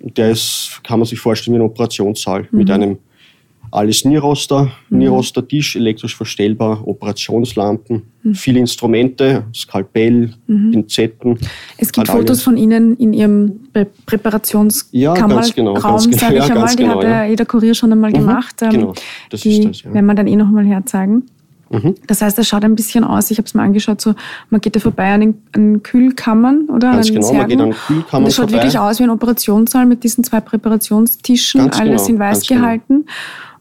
der 0.00 0.30
ist, 0.30 0.80
kann 0.84 0.98
man 0.98 1.06
sich 1.06 1.18
vorstellen, 1.20 1.54
wie 1.56 1.60
ein 1.60 1.66
Operationssaal 1.66 2.48
Mhm. 2.50 2.58
mit 2.58 2.70
einem 2.70 2.98
alles 3.70 4.04
Nieroster, 4.04 4.70
Nieroster-Tisch, 4.90 5.76
elektrisch 5.76 6.16
verstellbar, 6.16 6.86
Operationslampen, 6.86 8.02
Mhm. 8.22 8.34
viele 8.34 8.58
Instrumente, 8.60 9.44
Skalpell, 9.54 10.34
Pinzetten. 10.46 11.38
Es 11.76 11.92
gibt 11.92 12.08
halt 12.08 12.18
Fotos 12.18 12.30
alles. 12.38 12.42
von 12.42 12.56
Ihnen 12.56 12.96
in 12.96 13.12
Ihrem 13.12 13.60
Prä 13.72 13.86
Ja, 14.92 15.14
ganz 15.14 15.54
genau, 15.54 15.74
Präparationskammerraum, 15.74 15.82
ganz 15.82 16.04
genau, 16.06 16.18
sage 16.18 16.36
ich 16.38 16.48
ja, 16.48 16.54
einmal. 16.54 16.76
Die 16.76 16.82
genau, 16.82 16.96
hat 16.96 17.02
ja. 17.04 17.10
ja 17.10 17.24
jeder 17.30 17.44
Kurier 17.46 17.74
schon 17.74 17.92
einmal 17.92 18.10
Mhm, 18.10 18.14
gemacht. 18.14 18.62
Ähm, 18.62 18.70
genau, 18.70 18.94
das 19.30 19.40
die 19.42 19.58
ist 19.60 19.68
das, 19.68 19.82
ja. 19.82 19.94
werden 19.94 20.06
wir 20.06 20.14
dann 20.14 20.26
eh 20.26 20.36
noch 20.36 20.50
mal 20.50 20.64
herzeigen. 20.64 21.24
Mhm. 21.70 21.96
Das 22.06 22.22
heißt, 22.22 22.38
das 22.38 22.48
schaut 22.48 22.64
ein 22.64 22.74
bisschen 22.74 23.04
aus, 23.04 23.30
ich 23.30 23.36
habe 23.36 23.46
es 23.46 23.52
mir 23.52 23.60
angeschaut, 23.62 24.00
so, 24.00 24.14
man 24.48 24.60
geht 24.62 24.74
da 24.74 24.80
vorbei 24.80 25.12
an 25.12 25.20
den, 25.20 25.34
an 25.52 25.82
Kühlkammern 25.82 26.66
oder 26.70 26.92
Ganz 26.92 27.08
an 27.08 27.14
genau, 27.14 27.32
man 27.34 27.48
geht 27.48 27.60
an 27.60 27.72
Kühlkammern 27.86 28.24
das 28.24 28.34
schaut 28.34 28.48
vorbei. 28.50 28.64
wirklich 28.64 28.78
aus 28.78 28.98
wie 28.98 29.04
ein 29.04 29.10
Operationssaal 29.10 29.84
mit 29.84 30.02
diesen 30.02 30.24
zwei 30.24 30.40
Präparationstischen, 30.40 31.60
Ganz 31.60 31.78
alles 31.78 32.06
genau, 32.06 32.14
in 32.16 32.18
weiß 32.20 32.36
ganz 32.38 32.46
genau. 32.88 33.02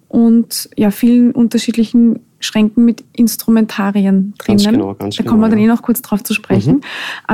Und 0.07 0.69
ja, 0.75 0.92
vielen 0.92 1.31
unterschiedlichen 1.31 2.19
Schränken 2.39 2.86
mit 2.86 3.04
Instrumentarien 3.13 4.33
drinnen. 4.38 4.57
Ganz 4.63 4.65
genau, 4.65 4.94
ganz 4.94 5.15
da 5.15 5.24
genau, 5.24 5.31
kommen 5.31 5.44
wir 5.44 5.50
dann 5.50 5.59
ja. 5.59 5.65
eh 5.65 5.68
noch 5.68 5.81
kurz 5.81 6.01
drauf 6.01 6.24
zu 6.24 6.33
sprechen. 6.33 6.75
Mhm. 6.75 6.81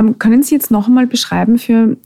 Ähm, 0.08 0.18
können 0.18 0.42
Sie 0.42 0.54
jetzt 0.54 0.70
noch 0.70 0.86
einmal 0.88 1.06
beschreiben 1.06 1.58
für 1.58 1.96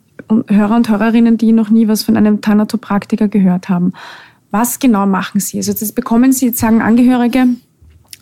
Hörer 0.48 0.76
und 0.76 0.88
Hörerinnen, 0.88 1.38
die 1.38 1.52
noch 1.52 1.70
nie 1.70 1.88
was 1.88 2.02
von 2.02 2.16
einem 2.16 2.40
Thanatopraktiker 2.40 3.28
gehört 3.28 3.68
haben, 3.68 3.92
was 4.50 4.78
genau 4.78 5.06
machen 5.06 5.40
Sie? 5.40 5.58
Also 5.58 5.72
das 5.72 5.92
bekommen 5.92 6.32
Sie, 6.32 6.46
jetzt 6.46 6.58
sagen 6.58 6.82
Angehörige, 6.82 7.46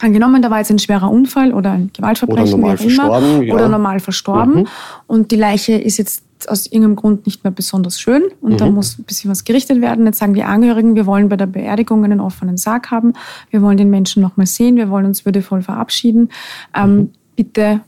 angenommen, 0.00 0.42
da 0.42 0.50
war 0.50 0.58
jetzt 0.58 0.70
ein 0.70 0.78
schwerer 0.78 1.10
Unfall 1.10 1.54
oder 1.54 1.72
ein 1.72 1.90
Gewaltverbrechen, 1.92 2.54
Oder 2.54 2.76
normal 2.76 2.80
wie 2.80 2.84
auch 2.84 2.90
immer, 2.90 3.20
verstorben, 3.20 3.42
ja. 3.44 3.54
oder 3.54 3.68
normal 3.68 4.00
verstorben 4.00 4.54
Mhm. 4.60 4.66
und 5.06 5.30
die 5.30 5.36
Leiche 5.36 5.72
ist 5.74 5.96
jetzt 5.96 6.22
aus 6.48 6.66
irgendeinem 6.66 6.96
Grund 6.96 7.26
nicht 7.26 7.44
mehr 7.44 7.50
besonders 7.50 7.98
schön 8.00 8.22
und 8.40 8.60
da 8.60 8.66
Mhm. 8.66 8.74
muss 8.74 8.98
ein 8.98 9.04
bisschen 9.04 9.30
was 9.30 9.44
gerichtet 9.44 9.80
werden. 9.80 10.04
Jetzt 10.06 10.18
sagen 10.18 10.34
die 10.34 10.42
Angehörigen, 10.42 10.94
wir 10.94 11.06
wollen 11.06 11.28
bei 11.28 11.36
der 11.36 11.46
Beerdigung 11.46 12.04
einen 12.04 12.20
offenen 12.20 12.56
Sarg 12.56 12.90
haben, 12.90 13.14
wir 13.50 13.62
wollen 13.62 13.76
den 13.78 13.90
Menschen 13.90 14.22
nochmal 14.22 14.46
sehen, 14.46 14.76
wir 14.76 14.90
wollen 14.90 15.06
uns 15.06 15.24
würdevoll 15.24 15.62
verabschieden. 15.62 16.28
Ähm, 16.74 16.96
Mhm. 16.96 17.10
Bitte 17.36 17.80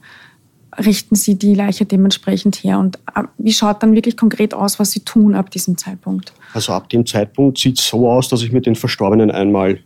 richten 0.78 1.14
Sie 1.16 1.36
die 1.38 1.54
Leiche 1.54 1.84
dementsprechend 1.86 2.56
her. 2.56 2.78
Und 2.78 2.98
äh, 3.14 3.22
wie 3.38 3.52
schaut 3.52 3.82
dann 3.82 3.94
wirklich 3.94 4.16
konkret 4.16 4.54
aus, 4.54 4.78
was 4.78 4.90
Sie 4.92 5.00
tun 5.00 5.34
ab 5.34 5.50
diesem 5.50 5.76
Zeitpunkt? 5.76 6.32
Also 6.52 6.72
ab 6.72 6.88
dem 6.90 7.04
Zeitpunkt 7.06 7.58
sieht 7.58 7.78
es 7.78 7.88
so 7.88 8.08
aus, 8.10 8.28
dass 8.28 8.42
ich 8.42 8.52
mit 8.52 8.66
den 8.66 8.76
Verstorbenen 8.76 9.30
einmal 9.30 9.80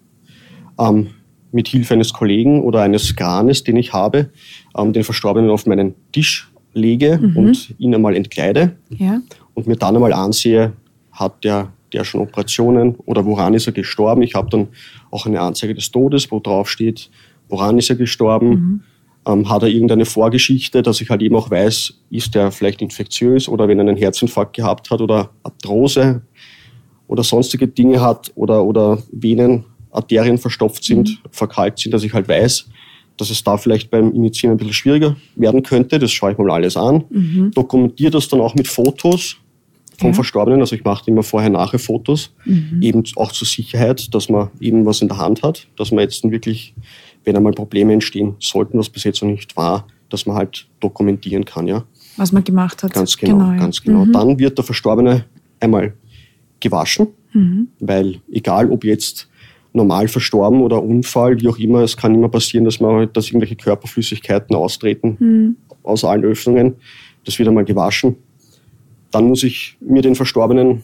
ähm, 0.78 1.08
mit 1.52 1.68
Hilfe 1.68 1.94
eines 1.94 2.12
Kollegen 2.12 2.62
oder 2.62 2.82
eines 2.82 3.14
Kranes, 3.14 3.62
den 3.62 3.76
ich 3.76 3.92
habe, 3.92 4.30
ähm, 4.76 4.92
den 4.92 5.04
Verstorbenen 5.04 5.50
auf 5.50 5.66
meinen 5.66 5.94
Tisch 6.12 6.50
lege 6.74 7.18
Mhm. 7.20 7.36
und 7.36 7.74
ihn 7.78 7.94
einmal 7.94 8.16
entkleide 8.16 8.76
Ja? 8.90 9.20
und 9.54 9.66
mir 9.66 9.76
dann 9.76 9.94
einmal 9.94 10.12
ansehe, 10.12 10.72
hat 11.10 11.44
der, 11.44 11.72
der 11.92 12.04
schon 12.04 12.20
Operationen 12.22 12.94
oder 13.06 13.24
woran 13.26 13.54
ist 13.54 13.66
er 13.66 13.72
gestorben. 13.72 14.22
Ich 14.22 14.34
habe 14.34 14.48
dann 14.50 14.68
auch 15.10 15.26
eine 15.26 15.40
Anzeige 15.40 15.74
des 15.74 15.90
Todes, 15.90 16.30
wo 16.30 16.40
drauf 16.40 16.70
steht, 16.70 17.10
woran 17.48 17.76
ist 17.78 17.90
er 17.90 17.96
gestorben. 17.96 18.48
Mhm. 18.48 18.80
Ähm, 19.24 19.48
hat 19.48 19.62
er 19.62 19.68
irgendeine 19.68 20.04
Vorgeschichte, 20.04 20.82
dass 20.82 21.00
ich 21.00 21.08
halt 21.08 21.22
eben 21.22 21.36
auch 21.36 21.48
weiß, 21.50 21.94
ist 22.10 22.34
er 22.34 22.50
vielleicht 22.50 22.82
infektiös 22.82 23.48
oder 23.48 23.68
wenn 23.68 23.78
er 23.78 23.86
einen 23.86 23.96
Herzinfarkt 23.96 24.56
gehabt 24.56 24.90
hat 24.90 25.00
oder 25.00 25.30
Arthrose 25.44 26.22
oder 27.06 27.22
sonstige 27.22 27.68
Dinge 27.68 28.00
hat 28.00 28.32
oder, 28.34 28.64
oder 28.64 28.98
Venen, 29.12 29.64
Arterien 29.92 30.38
verstopft 30.38 30.82
sind, 30.82 31.20
verkalkt 31.30 31.78
sind, 31.78 31.92
dass 31.92 32.02
ich 32.02 32.12
halt 32.14 32.26
weiß, 32.26 32.66
dass 33.16 33.30
es 33.30 33.44
da 33.44 33.56
vielleicht 33.56 33.90
beim 33.90 34.12
Initiieren 34.12 34.54
ein 34.54 34.58
bisschen 34.58 34.72
schwieriger 34.72 35.16
werden 35.36 35.62
könnte. 35.62 35.98
Das 35.98 36.10
schaue 36.12 36.32
ich 36.32 36.38
mal 36.38 36.50
alles 36.50 36.76
an. 36.76 37.04
Dokumentiere 37.54 38.10
das 38.10 38.28
dann 38.28 38.40
auch 38.40 38.54
mit 38.54 38.68
Fotos 38.68 39.36
vom 39.98 40.08
Ja. 40.10 40.14
Verstorbenen. 40.14 40.60
Also 40.60 40.74
ich 40.74 40.84
mache 40.84 41.04
immer 41.10 41.22
vorher-nachher 41.22 41.78
Fotos, 41.78 42.34
eben 42.80 43.04
auch 43.16 43.30
zur 43.32 43.46
Sicherheit, 43.46 44.12
dass 44.14 44.28
man 44.28 44.50
eben 44.60 44.84
was 44.86 45.00
in 45.02 45.08
der 45.08 45.18
Hand 45.18 45.42
hat, 45.42 45.68
dass 45.76 45.92
man 45.92 46.00
jetzt 46.02 46.24
wirklich, 46.28 46.74
wenn 47.24 47.36
einmal 47.36 47.52
Probleme 47.52 47.92
entstehen 47.92 48.34
sollten, 48.40 48.78
was 48.78 48.88
bis 48.88 49.04
jetzt 49.04 49.22
noch 49.22 49.28
nicht 49.30 49.56
war, 49.56 49.86
dass 50.08 50.26
man 50.26 50.36
halt 50.36 50.66
dokumentieren 50.80 51.44
kann, 51.44 51.66
ja. 51.68 51.84
Was 52.16 52.32
man 52.32 52.44
gemacht 52.44 52.82
hat. 52.82 52.92
Ganz 52.92 53.16
genau, 53.16 53.38
ja. 53.52 53.56
ganz 53.58 53.82
genau. 53.82 54.04
Mhm. 54.04 54.12
Dann 54.12 54.38
wird 54.38 54.58
der 54.58 54.64
Verstorbene 54.64 55.24
einmal 55.60 55.94
gewaschen, 56.60 57.08
Mhm. 57.32 57.68
weil 57.80 58.20
egal 58.30 58.70
ob 58.70 58.84
jetzt 58.84 59.28
normal 59.72 60.08
verstorben 60.08 60.60
oder 60.62 60.82
Unfall, 60.82 61.40
wie 61.40 61.48
auch 61.48 61.58
immer, 61.58 61.80
es 61.80 61.96
kann 61.96 62.14
immer 62.14 62.28
passieren, 62.28 62.64
dass 62.64 62.80
man, 62.80 63.10
dass 63.12 63.28
irgendwelche 63.28 63.56
Körperflüssigkeiten 63.56 64.54
austreten 64.54 65.16
Mhm. 65.18 65.56
aus 65.82 66.04
allen 66.04 66.24
Öffnungen. 66.24 66.74
Das 67.24 67.38
wird 67.38 67.48
einmal 67.48 67.64
gewaschen. 67.64 68.16
Dann 69.10 69.28
muss 69.28 69.42
ich 69.42 69.76
mir 69.80 70.02
den 70.02 70.14
Verstorbenen 70.14 70.82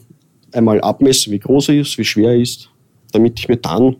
einmal 0.52 0.80
abmessen, 0.80 1.32
wie 1.32 1.38
groß 1.38 1.70
er 1.70 1.76
ist, 1.80 1.98
wie 1.98 2.04
schwer 2.04 2.30
er 2.30 2.40
ist, 2.40 2.70
damit 3.12 3.38
ich 3.38 3.48
mir 3.48 3.56
dann 3.56 3.96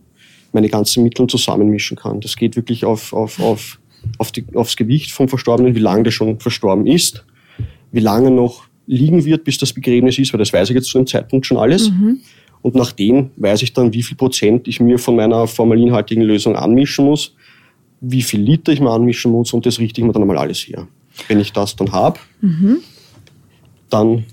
meine 0.52 0.68
ganzen 0.68 1.02
Mittel 1.02 1.26
zusammenmischen 1.26 1.96
kann. 1.96 2.20
Das 2.20 2.36
geht 2.36 2.56
wirklich 2.56 2.84
auf, 2.84 3.12
auf, 3.12 3.38
auf, 3.40 3.78
auf 4.16 4.32
die, 4.32 4.44
aufs 4.54 4.76
Gewicht 4.76 5.10
vom 5.12 5.28
Verstorbenen, 5.28 5.74
wie 5.74 5.80
lange 5.80 6.04
der 6.04 6.10
schon 6.10 6.40
verstorben 6.40 6.86
ist, 6.86 7.24
wie 7.92 8.00
lange 8.00 8.30
noch 8.30 8.64
liegen 8.86 9.24
wird, 9.26 9.44
bis 9.44 9.58
das 9.58 9.74
Begräbnis 9.74 10.18
ist, 10.18 10.32
weil 10.32 10.38
das 10.38 10.52
weiß 10.52 10.70
ich 10.70 10.74
jetzt 10.74 10.88
zu 10.88 10.98
dem 10.98 11.06
Zeitpunkt 11.06 11.44
schon 11.44 11.58
alles. 11.58 11.90
Mhm. 11.90 12.20
Und 12.62 12.74
nach 12.74 12.92
denen 12.92 13.30
weiß 13.36 13.62
ich 13.62 13.72
dann, 13.72 13.92
wie 13.92 14.02
viel 14.02 14.16
Prozent 14.16 14.68
ich 14.68 14.80
mir 14.80 14.98
von 14.98 15.16
meiner 15.16 15.46
formalinhaltigen 15.46 16.22
Lösung 16.22 16.56
anmischen 16.56 17.04
muss, 17.04 17.34
wie 18.00 18.22
viel 18.22 18.40
Liter 18.40 18.72
ich 18.72 18.80
mir 18.80 18.90
anmischen 18.90 19.32
muss 19.32 19.52
und 19.52 19.66
das 19.66 19.78
richte 19.78 20.00
ich 20.00 20.06
mir 20.06 20.12
dann 20.12 20.22
einmal 20.22 20.38
alles 20.38 20.58
her. 20.60 20.86
Wenn 21.26 21.40
ich 21.40 21.52
das 21.52 21.74
dann 21.76 21.92
habe, 21.92 22.18
mhm 22.40 22.78
dann 23.90 24.24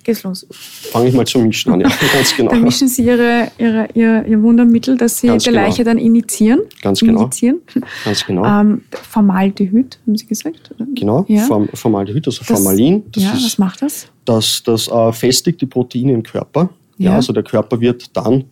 fange 0.91 1.07
ich 1.07 1.13
mal 1.13 1.25
zum 1.25 1.43
Mischen 1.43 1.71
an. 1.71 1.79
Ja, 1.81 1.89
ganz 2.13 2.35
genau. 2.35 2.51
Dann 2.51 2.63
mischen 2.63 2.87
Sie 2.87 3.03
Ihre, 3.03 3.51
Ihre, 3.57 3.87
Ihr, 3.93 4.25
Ihr 4.25 4.41
Wundermittel, 4.41 4.97
das 4.97 5.19
Sie 5.19 5.27
ganz 5.27 5.43
der 5.43 5.53
genau. 5.53 5.65
Leiche 5.65 5.83
dann 5.83 5.97
initiieren. 5.97 6.61
Ganz 6.81 6.99
genau. 6.99 7.21
Initiieren. 7.21 7.61
Ganz 8.03 8.25
genau. 8.25 8.45
Ähm, 8.45 8.81
Formaldehyd, 8.91 9.99
haben 10.05 10.17
Sie 10.17 10.25
gesagt? 10.25 10.71
Genau, 10.95 11.25
ja. 11.27 11.47
Formaldehyd, 11.73 12.27
also 12.27 12.39
das, 12.39 12.47
Formalin. 12.47 13.03
Das 13.11 13.23
ja, 13.23 13.33
ist, 13.33 13.45
was 13.45 13.57
macht 13.57 13.81
das? 13.81 14.07
Das, 14.25 14.61
das 14.63 14.87
äh, 14.87 15.11
festigt 15.13 15.61
die 15.61 15.65
Proteine 15.65 16.13
im 16.13 16.23
Körper. 16.23 16.69
Ja. 16.97 17.11
ja. 17.11 17.15
also 17.15 17.33
der 17.33 17.43
Körper 17.43 17.79
wird 17.79 18.15
dann, 18.15 18.45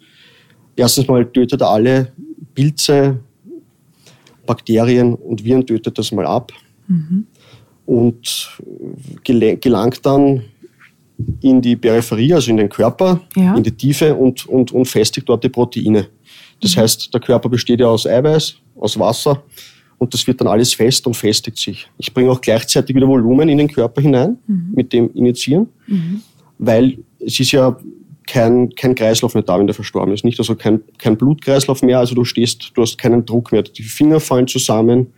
erstens 0.76 1.08
mal 1.08 1.26
tötet 1.26 1.62
er 1.62 1.70
alle 1.70 2.12
Pilze, 2.54 3.20
Bakterien 4.46 5.16
und 5.16 5.44
Viren 5.44 5.66
tötet 5.66 5.98
das 5.98 6.12
mal 6.12 6.26
ab. 6.26 6.52
Mhm. 6.88 7.28
Und 7.86 8.58
gelangt 9.24 10.06
dann 10.06 10.44
in 11.42 11.62
die 11.62 11.76
Peripherie, 11.76 12.34
also 12.34 12.52
in 12.52 12.58
den 12.58 12.70
Körper, 12.70 13.22
ja. 13.36 13.56
in 13.56 13.64
die 13.64 13.72
Tiefe 13.72 14.16
und, 14.16 14.46
und, 14.48 14.72
und 14.72 14.86
festigt 14.86 15.28
dort 15.28 15.44
die 15.44 15.50
Proteine. 15.50 16.08
Das 16.62 16.76
mhm. 16.76 16.82
heißt, 16.82 17.14
der 17.14 17.22
Körper 17.22 17.50
besteht 17.50 17.80
ja 17.80 17.88
aus 17.88 18.08
Eiweiß, 18.08 18.56
aus 18.80 18.98
Wasser 18.98 19.44
und 19.98 20.14
das 20.14 20.26
wird 20.26 20.42
dann 20.42 20.48
alles 20.48 20.74
fest 20.74 21.06
und 21.08 21.14
festigt 21.14 21.58
sich. 21.58 21.88
Ich 21.98 22.14
bringe 22.14 22.32
auch 22.32 22.42
gleichzeitig 22.42 22.96
wieder 22.96 23.08
Volumen 23.08 23.50
in 23.50 23.58
den 23.58 23.68
Körper 23.68 24.02
hinein 24.02 24.38
mhm. 24.48 24.72
mit 24.74 24.94
dem 24.94 25.14
Initiieren, 25.14 25.68
mhm. 25.88 26.22
weil 26.58 26.98
es 27.20 27.40
ist 27.40 27.52
ja 27.52 27.78
kein, 28.28 28.70
kein 28.76 28.96
Kreislauf 28.96 29.34
mehr 29.34 29.44
da, 29.44 29.60
wenn 29.60 29.68
der 29.68 29.74
verstorben 29.74 30.14
ist. 30.14 30.24
Nicht 30.24 30.40
also 30.40 30.56
kein, 30.56 30.82
kein 30.98 31.18
Blutkreislauf 31.18 31.82
mehr, 31.82 32.00
also 32.00 32.16
du 32.16 32.26
stehst, 32.26 32.72
du 32.74 32.82
hast 32.82 32.98
keinen 32.98 33.26
Druck 33.26 33.52
mehr. 33.52 33.64
Die 33.64 33.84
Finger 33.84 34.20
fallen 34.20 34.48
zusammen, 34.48 35.14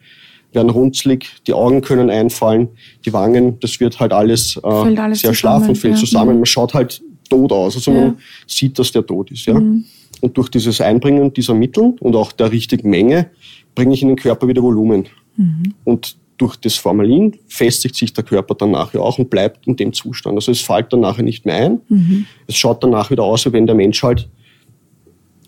werden 0.54 0.70
runzlig, 0.70 1.28
die 1.48 1.54
Augen 1.54 1.82
können 1.82 2.10
einfallen, 2.10 2.70
die 3.06 3.14
Wangen, 3.14 3.60
das 3.60 3.80
wird 3.80 4.00
halt 4.00 4.14
alles, 4.14 4.58
äh, 4.64 4.68
alles 4.68 5.20
sehr 5.20 5.34
schlafen, 5.34 5.76
fällt 5.76 5.96
ja. 5.96 6.00
zusammen. 6.00 6.34
Mhm. 6.34 6.40
Man 6.40 6.46
schaut 6.46 6.74
halt 6.74 7.02
tot 7.30 7.52
aus, 7.52 7.76
also 7.76 7.92
ja. 7.92 8.00
man 8.00 8.18
sieht, 8.48 8.80
dass 8.80 8.92
der 8.92 9.06
tot 9.06 9.32
ist. 9.32 9.46
Ja? 9.46 9.60
Mhm. 9.60 9.86
Und 10.22 10.38
durch 10.38 10.50
dieses 10.50 10.82
Einbringen 10.82 11.34
dieser 11.34 11.54
Mittel 11.54 11.96
und 12.00 12.16
auch 12.16 12.32
der 12.32 12.52
richtigen 12.52 12.90
Menge 12.90 13.30
bringe 13.76 13.94
ich 13.94 14.02
in 14.02 14.08
den 14.08 14.18
Körper 14.18 14.48
wieder 14.48 14.64
Volumen. 14.64 15.06
Mhm. 15.36 15.74
Und 15.84 16.18
durch 16.38 16.56
das 16.58 16.76
Formalin 16.76 17.38
festigt 17.48 17.96
sich 17.96 18.14
der 18.14 18.24
Körper 18.24 18.56
dann 18.56 18.72
nachher 18.72 19.02
auch 19.02 19.18
und 19.20 19.30
bleibt 19.30 19.68
in 19.68 19.76
dem 19.76 19.94
Zustand. 19.94 20.36
Also 20.36 20.52
es 20.52 20.62
fällt 20.62 20.92
dann 20.92 21.00
nachher 21.02 21.24
nicht 21.24 21.46
mehr 21.46 21.56
ein. 21.56 21.82
Mhm. 21.88 22.26
Es 22.48 22.56
schaut 22.58 22.84
danach 22.84 23.10
wieder 23.10 23.24
aus, 23.24 23.46
wie 23.46 23.54
wenn 23.54 23.66
der 23.66 23.76
Mensch 23.76 24.04
halt 24.04 24.28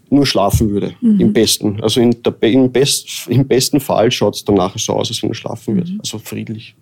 nur 0.10 0.25
schlafen 0.25 0.70
würde. 0.70 0.94
Mhm. 1.01 1.20
Im 1.20 1.34
besten. 1.34 1.82
Also 1.82 2.00
in 2.00 2.15
der, 2.24 2.34
im, 2.41 2.72
best, 2.72 3.27
im 3.27 3.46
besten 3.46 3.79
Fall 3.79 4.12
schaut 4.12 4.36
es 4.36 4.46
danach 4.46 4.77
so 4.77 4.94
aus, 4.94 5.10
als 5.10 5.22
wenn 5.22 5.32
er 5.32 5.36
schlafen 5.36 5.74
mhm. 5.74 5.77
wird. 5.79 5.89
Also 6.00 6.20
friedlich. 6.20 6.75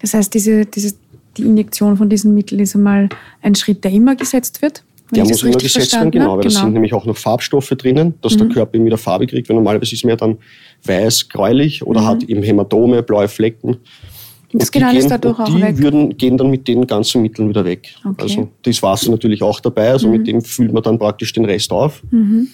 Das 0.00 0.14
heißt, 0.14 0.32
diese, 0.34 0.66
diese, 0.66 0.94
die 1.36 1.42
Injektion 1.42 1.96
von 1.96 2.08
diesem 2.08 2.34
Mittel 2.34 2.60
ist 2.60 2.74
einmal 2.74 3.08
ein 3.42 3.54
Schritt, 3.54 3.84
der 3.84 3.92
immer 3.92 4.16
gesetzt 4.16 4.62
wird? 4.62 4.82
Der 5.12 5.24
muss 5.24 5.42
immer 5.42 5.56
gesetzt 5.56 5.92
werden, 5.92 6.10
genau, 6.10 6.36
weil 6.36 6.42
genau. 6.42 6.54
da 6.54 6.60
sind 6.62 6.72
nämlich 6.72 6.92
auch 6.92 7.04
noch 7.04 7.16
Farbstoffe 7.16 7.68
drinnen, 7.70 8.14
dass 8.22 8.34
mhm. 8.34 8.38
der 8.38 8.48
Körper 8.48 8.84
wieder 8.84 8.98
Farbe 8.98 9.26
kriegt, 9.26 9.48
weil 9.48 9.56
normalerweise 9.56 9.94
ist 9.94 10.04
mehr 10.04 10.16
dann 10.16 10.38
weiß, 10.84 11.28
gräulich 11.28 11.86
oder 11.86 12.00
mhm. 12.00 12.06
hat 12.06 12.22
eben 12.24 12.42
Hämatome, 12.42 13.02
blaue 13.02 13.28
Flecken. 13.28 13.76
Das 14.52 14.70
geht 14.72 14.82
alles 14.82 15.06
dadurch 15.06 15.38
auch 15.38 15.44
die 15.44 15.60
weg. 15.60 15.78
Würden, 15.78 16.16
gehen 16.16 16.36
dann 16.36 16.50
mit 16.50 16.66
den 16.66 16.86
ganzen 16.86 17.22
Mitteln 17.22 17.48
wieder 17.48 17.64
weg. 17.64 17.94
Okay. 18.04 18.22
Also 18.22 18.48
das 18.62 18.82
Wasser 18.82 19.10
natürlich 19.10 19.42
auch 19.42 19.60
dabei, 19.60 19.90
also 19.90 20.08
mhm. 20.08 20.12
mit 20.14 20.26
dem 20.26 20.42
füllt 20.42 20.72
man 20.72 20.82
dann 20.82 20.98
praktisch 20.98 21.32
den 21.32 21.44
Rest 21.44 21.70
auf. 21.70 22.02
Mhm. 22.10 22.48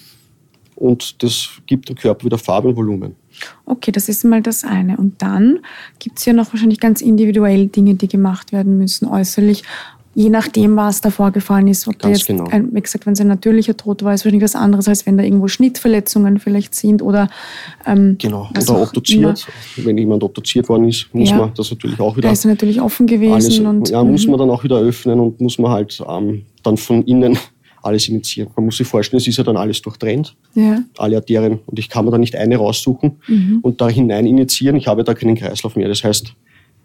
Und 0.75 1.23
das 1.23 1.49
gibt 1.65 1.89
dem 1.89 1.95
Körper 1.95 2.25
wieder 2.25 2.37
Farbe 2.37 2.69
und 2.69 2.75
Volumen. 2.75 3.15
Okay, 3.65 3.91
das 3.91 4.09
ist 4.09 4.25
mal 4.25 4.41
das 4.41 4.63
eine. 4.63 4.97
Und 4.97 5.21
dann 5.21 5.59
gibt 5.99 6.19
es 6.19 6.25
ja 6.25 6.33
noch 6.33 6.51
wahrscheinlich 6.51 6.79
ganz 6.79 7.01
individuell 7.01 7.67
Dinge, 7.67 7.95
die 7.95 8.07
gemacht 8.07 8.51
werden 8.51 8.77
müssen, 8.77 9.07
äußerlich 9.07 9.63
je 10.15 10.29
nachdem, 10.29 10.75
was 10.75 11.01
da 11.01 11.09
vorgefallen 11.09 11.67
ist. 11.67 11.87
Ob 11.87 11.99
Ganz 11.99 12.19
jetzt, 12.19 12.27
genau. 12.27 12.47
wie 12.71 12.81
gesagt, 12.81 13.05
wenn 13.05 13.13
es 13.13 13.21
ein 13.21 13.27
natürlicher 13.27 13.75
Tod 13.75 14.03
war, 14.03 14.13
ist 14.13 14.23
wahrscheinlich 14.25 14.43
was 14.43 14.55
anderes, 14.55 14.87
als 14.87 15.05
wenn 15.05 15.17
da 15.17 15.23
irgendwo 15.23 15.47
Schnittverletzungen 15.47 16.39
vielleicht 16.39 16.75
sind 16.75 17.01
oder 17.01 17.29
ähm, 17.85 18.17
Genau, 18.19 18.49
oder 18.49 18.81
obduziert. 18.81 19.47
Immer. 19.77 19.87
Wenn 19.87 19.97
jemand 19.97 20.23
obduziert 20.23 20.69
worden 20.69 20.87
ist, 20.87 21.09
muss 21.13 21.29
ja. 21.29 21.37
man 21.37 21.51
das 21.55 21.71
natürlich 21.71 21.99
auch 21.99 22.15
wieder. 22.15 22.27
Da 22.27 22.33
ist 22.33 22.45
er 22.45 22.51
natürlich 22.51 22.81
offen 22.81 23.07
gewesen. 23.07 23.33
Alles, 23.33 23.59
und, 23.59 23.89
ja, 23.89 24.03
muss 24.03 24.25
mhm. 24.25 24.31
man 24.31 24.39
dann 24.41 24.49
auch 24.49 24.63
wieder 24.63 24.79
öffnen 24.79 25.19
und 25.19 25.41
muss 25.41 25.57
man 25.57 25.71
halt 25.71 26.01
ähm, 26.07 26.43
dann 26.61 26.77
von 26.77 27.03
innen 27.03 27.37
alles 27.81 28.07
initiieren. 28.07 28.49
Man 28.55 28.65
muss 28.65 28.77
sich 28.77 28.87
vorstellen, 28.87 29.19
es 29.19 29.27
ist 29.27 29.37
ja 29.37 29.43
dann 29.43 29.57
alles 29.57 29.81
durchtrennt, 29.81 30.35
ja. 30.55 30.83
alle 30.97 31.17
Arterien. 31.17 31.59
Und 31.65 31.77
ich 31.77 31.89
kann 31.89 32.05
mir 32.05 32.11
da 32.11 32.17
nicht 32.17 32.35
eine 32.35 32.55
raussuchen 32.55 33.19
mhm. 33.27 33.59
und 33.61 33.81
da 33.81 33.89
hinein 33.89 34.25
initiieren. 34.25 34.77
Ich 34.77 34.87
habe 34.87 35.03
da 35.03 35.13
keinen 35.13 35.35
Kreislauf 35.35 35.75
mehr. 35.75 35.89
Das 35.89 36.03
heißt, 36.03 36.33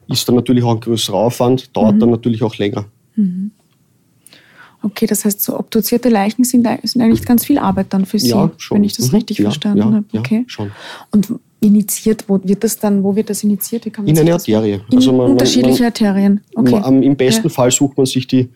ist 0.09 0.29
dann 0.29 0.35
natürlich 0.35 0.65
auch 0.65 0.75
ein 0.75 0.81
größerer 0.81 1.17
Aufwand, 1.17 1.77
dauert 1.77 1.97
mhm. 1.97 2.01
dann 2.01 2.11
natürlich 2.11 2.43
auch 2.43 2.57
länger. 2.57 2.87
Mhm. 3.19 3.51
Okay, 4.81 5.07
das 5.07 5.25
heißt, 5.25 5.41
so 5.41 5.59
obduzierte 5.59 6.09
Leichen 6.09 6.45
sind, 6.45 6.67
sind 6.85 7.03
eigentlich 7.03 7.25
ganz 7.25 7.45
viel 7.45 7.59
Arbeit 7.59 7.87
dann 7.91 8.07
für 8.07 8.19
Sie, 8.19 8.29
ja, 8.29 8.51
wenn 8.71 8.85
ich 8.85 8.97
das 8.97 9.09
mhm. 9.09 9.17
richtig 9.17 9.39
ja, 9.39 9.45
verstanden 9.45 9.79
ja, 9.79 9.85
habe. 9.85 10.05
Okay. 10.13 10.45
schon. 10.47 10.71
Und 11.11 11.29
initiiert, 11.61 12.25
wo 12.29 12.41
wird 12.45 12.63
das 12.63 12.79
dann, 12.79 13.03
wo 13.03 13.17
wird 13.17 13.31
das 13.31 13.43
initiiert? 13.43 13.87
in 13.87 14.19
eine 14.19 14.33
Arterie. 14.33 14.81
In 14.91 14.99
also 14.99 15.13
man, 15.13 15.33
unterschiedliche 15.33 15.83
man, 15.83 15.87
Arterien. 15.87 16.41
Okay. 16.55 16.81
Man, 16.81 17.03
Im 17.03 17.17
besten 17.17 17.51
Fall 17.51 17.73
sucht 17.73 17.97
man 17.97 18.07
sich 18.07 18.29
die, 18.29 18.49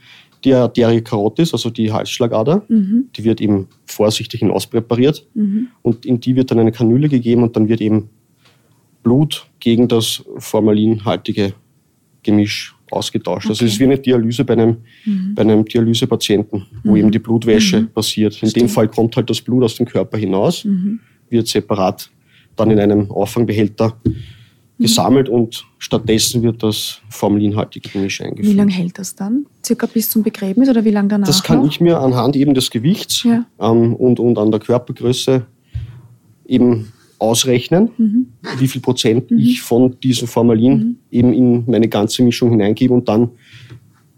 die 0.44 0.54
Arterie 0.54 1.02
carotis, 1.02 1.52
also 1.52 1.70
die 1.70 1.90
Halsschlagader. 1.90 2.64
Mhm. 2.68 3.08
Die 3.16 3.24
wird 3.24 3.40
eben 3.40 3.66
vorsichtig 3.86 4.40
hinauspräpariert 4.40 5.26
mhm. 5.34 5.68
und 5.82 6.06
in 6.06 6.20
die 6.20 6.36
wird 6.36 6.52
dann 6.52 6.60
eine 6.60 6.72
Kanüle 6.72 7.08
gegeben 7.08 7.42
und 7.42 7.56
dann 7.56 7.68
wird 7.68 7.80
eben 7.80 8.10
Blut 9.02 9.46
gegen 9.58 9.88
das 9.88 10.22
formalinhaltige 10.38 11.54
Gemisch 12.22 12.76
ausgetauscht. 12.92 13.46
Okay. 13.46 13.52
Also 13.52 13.64
es 13.64 13.72
ist 13.72 13.80
wie 13.80 13.84
eine 13.84 13.98
Dialyse 13.98 14.44
bei 14.44 14.54
einem, 14.54 14.76
mhm. 15.04 15.34
bei 15.34 15.42
einem 15.42 15.64
Dialysepatienten, 15.64 16.66
wo 16.84 16.92
mhm. 16.92 16.96
eben 16.96 17.10
die 17.10 17.18
Blutwäsche 17.18 17.82
mhm. 17.82 17.88
passiert. 17.88 18.34
In 18.42 18.50
Stimmt. 18.50 18.56
dem 18.56 18.68
Fall 18.68 18.88
kommt 18.88 19.16
halt 19.16 19.28
das 19.30 19.40
Blut 19.40 19.64
aus 19.64 19.76
dem 19.76 19.86
Körper 19.86 20.18
hinaus, 20.18 20.64
mhm. 20.64 21.00
wird 21.30 21.48
separat 21.48 22.10
dann 22.56 22.70
in 22.70 22.78
einem 22.78 23.10
Auffangbehälter 23.10 23.96
mhm. 24.04 24.14
gesammelt 24.78 25.28
und 25.28 25.64
stattdessen 25.78 26.42
wird 26.42 26.62
das 26.62 27.00
formalinhaltige 27.08 27.88
Gemisch 27.88 28.20
eingeführt. 28.20 28.52
Wie 28.52 28.56
lange 28.56 28.72
hält 28.72 28.98
das 28.98 29.14
dann? 29.14 29.46
Circa 29.64 29.86
bis 29.86 30.10
zum 30.10 30.22
Begräbnis 30.22 30.68
oder 30.68 30.84
wie 30.84 30.90
lange 30.90 31.08
danach? 31.08 31.26
Das 31.26 31.42
kann 31.42 31.58
noch? 31.58 31.66
ich 31.66 31.80
mir 31.80 31.98
anhand 32.00 32.36
eben 32.36 32.54
des 32.54 32.70
Gewichts 32.70 33.24
ja. 33.24 33.46
ähm, 33.58 33.94
und, 33.94 34.20
und 34.20 34.38
an 34.38 34.50
der 34.50 34.60
Körpergröße 34.60 35.46
eben 36.46 36.92
ausrechnen, 37.22 37.90
mhm. 37.96 38.26
wie 38.58 38.68
viel 38.68 38.80
Prozent 38.80 39.30
mhm. 39.30 39.38
ich 39.38 39.62
von 39.62 39.98
diesem 40.00 40.28
Formalin 40.28 40.74
mhm. 40.74 40.96
eben 41.10 41.32
in 41.32 41.64
meine 41.66 41.88
ganze 41.88 42.22
Mischung 42.22 42.50
hineingebe 42.50 42.92
und 42.92 43.08
dann 43.08 43.30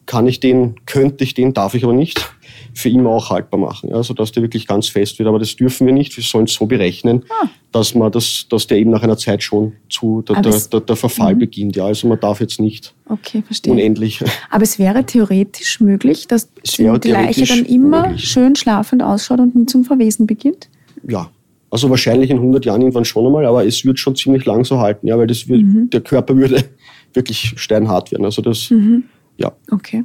kann 0.06 0.26
ich 0.26 0.40
den, 0.40 0.75
könnte 0.87 1.25
ich 1.25 1.34
den, 1.34 1.54
darf 1.54 1.75
ich 1.75 1.84
aber 1.84 1.92
nicht, 1.92 2.34
für 2.75 2.88
immer 2.88 3.11
auch 3.11 3.30
haltbar 3.30 3.58
machen. 3.58 3.92
Also 3.92 4.12
dass 4.12 4.32
der 4.32 4.42
wirklich 4.42 4.66
ganz 4.66 4.88
fest 4.88 5.18
wird. 5.18 5.28
Aber 5.28 5.38
das 5.38 5.56
dürfen 5.56 5.87
wir 5.87 5.94
nicht. 5.94 6.14
Wir 6.16 6.23
sollen 6.23 6.44
es 6.44 6.54
so 6.54 6.66
berechnen, 6.66 7.25
ah. 7.30 7.49
dass 7.73 7.94
man 7.94 8.12
das, 8.12 8.46
dass 8.50 8.66
der 8.66 8.78
eben 8.78 8.90
nach 8.90 9.02
einer 9.02 9.16
Zeit 9.16 9.42
schon 9.42 9.73
zu 9.88 10.23
der, 10.23 10.42
der, 10.42 10.61
der, 10.70 10.80
der, 10.80 10.96
Verfall 10.96 11.34
mhm. 11.34 11.38
beginnt. 11.38 11.76
Ja, 11.76 11.87
also 11.87 12.06
man 12.06 12.20
darf 12.20 12.40
jetzt 12.40 12.61
nicht 12.61 12.94
okay, 13.08 13.42
unendlich. 13.66 14.23
Aber 14.50 14.62
es 14.62 14.78
wäre 14.78 15.04
theoretisch 15.04 15.80
möglich, 15.80 16.26
dass 16.28 16.52
die 16.54 16.84
Leiche 16.84 17.46
dann 17.46 17.64
immer 17.64 18.08
möglich. 18.08 18.28
schön 18.28 18.56
schlafend 18.56 19.02
ausschaut 19.02 19.40
und 19.40 19.54
nie 19.54 19.66
zum 19.66 19.84
Verwesen 19.84 20.26
beginnt? 20.26 20.68
Ja, 21.06 21.30
also 21.75 21.90
wahrscheinlich 21.90 22.31
in 22.31 22.37
100 22.37 22.64
Jahren 22.64 22.83
irgendwann 22.83 23.04
schon 23.04 23.26
einmal, 23.26 23.45
aber 23.47 23.66
es 23.66 23.85
wird 23.85 23.99
schon 23.99 24.14
ziemlich 24.14 24.45
lang 24.45 24.64
so 24.64 24.78
halten, 24.78 25.09
ja, 25.09 25.19
weil 25.19 25.26
das 25.26 25.49
wird, 25.49 25.62
mhm. 25.62 25.90
der 25.90 26.02
Körper 26.02 26.37
würde 26.37 26.62
wirklich 27.14 27.54
steinhart 27.57 28.12
werden. 28.12 28.25
Also 28.25 28.43
das, 28.43 28.71
mhm. 28.71 29.02
ja. 29.38 29.50
Okay. 29.73 30.04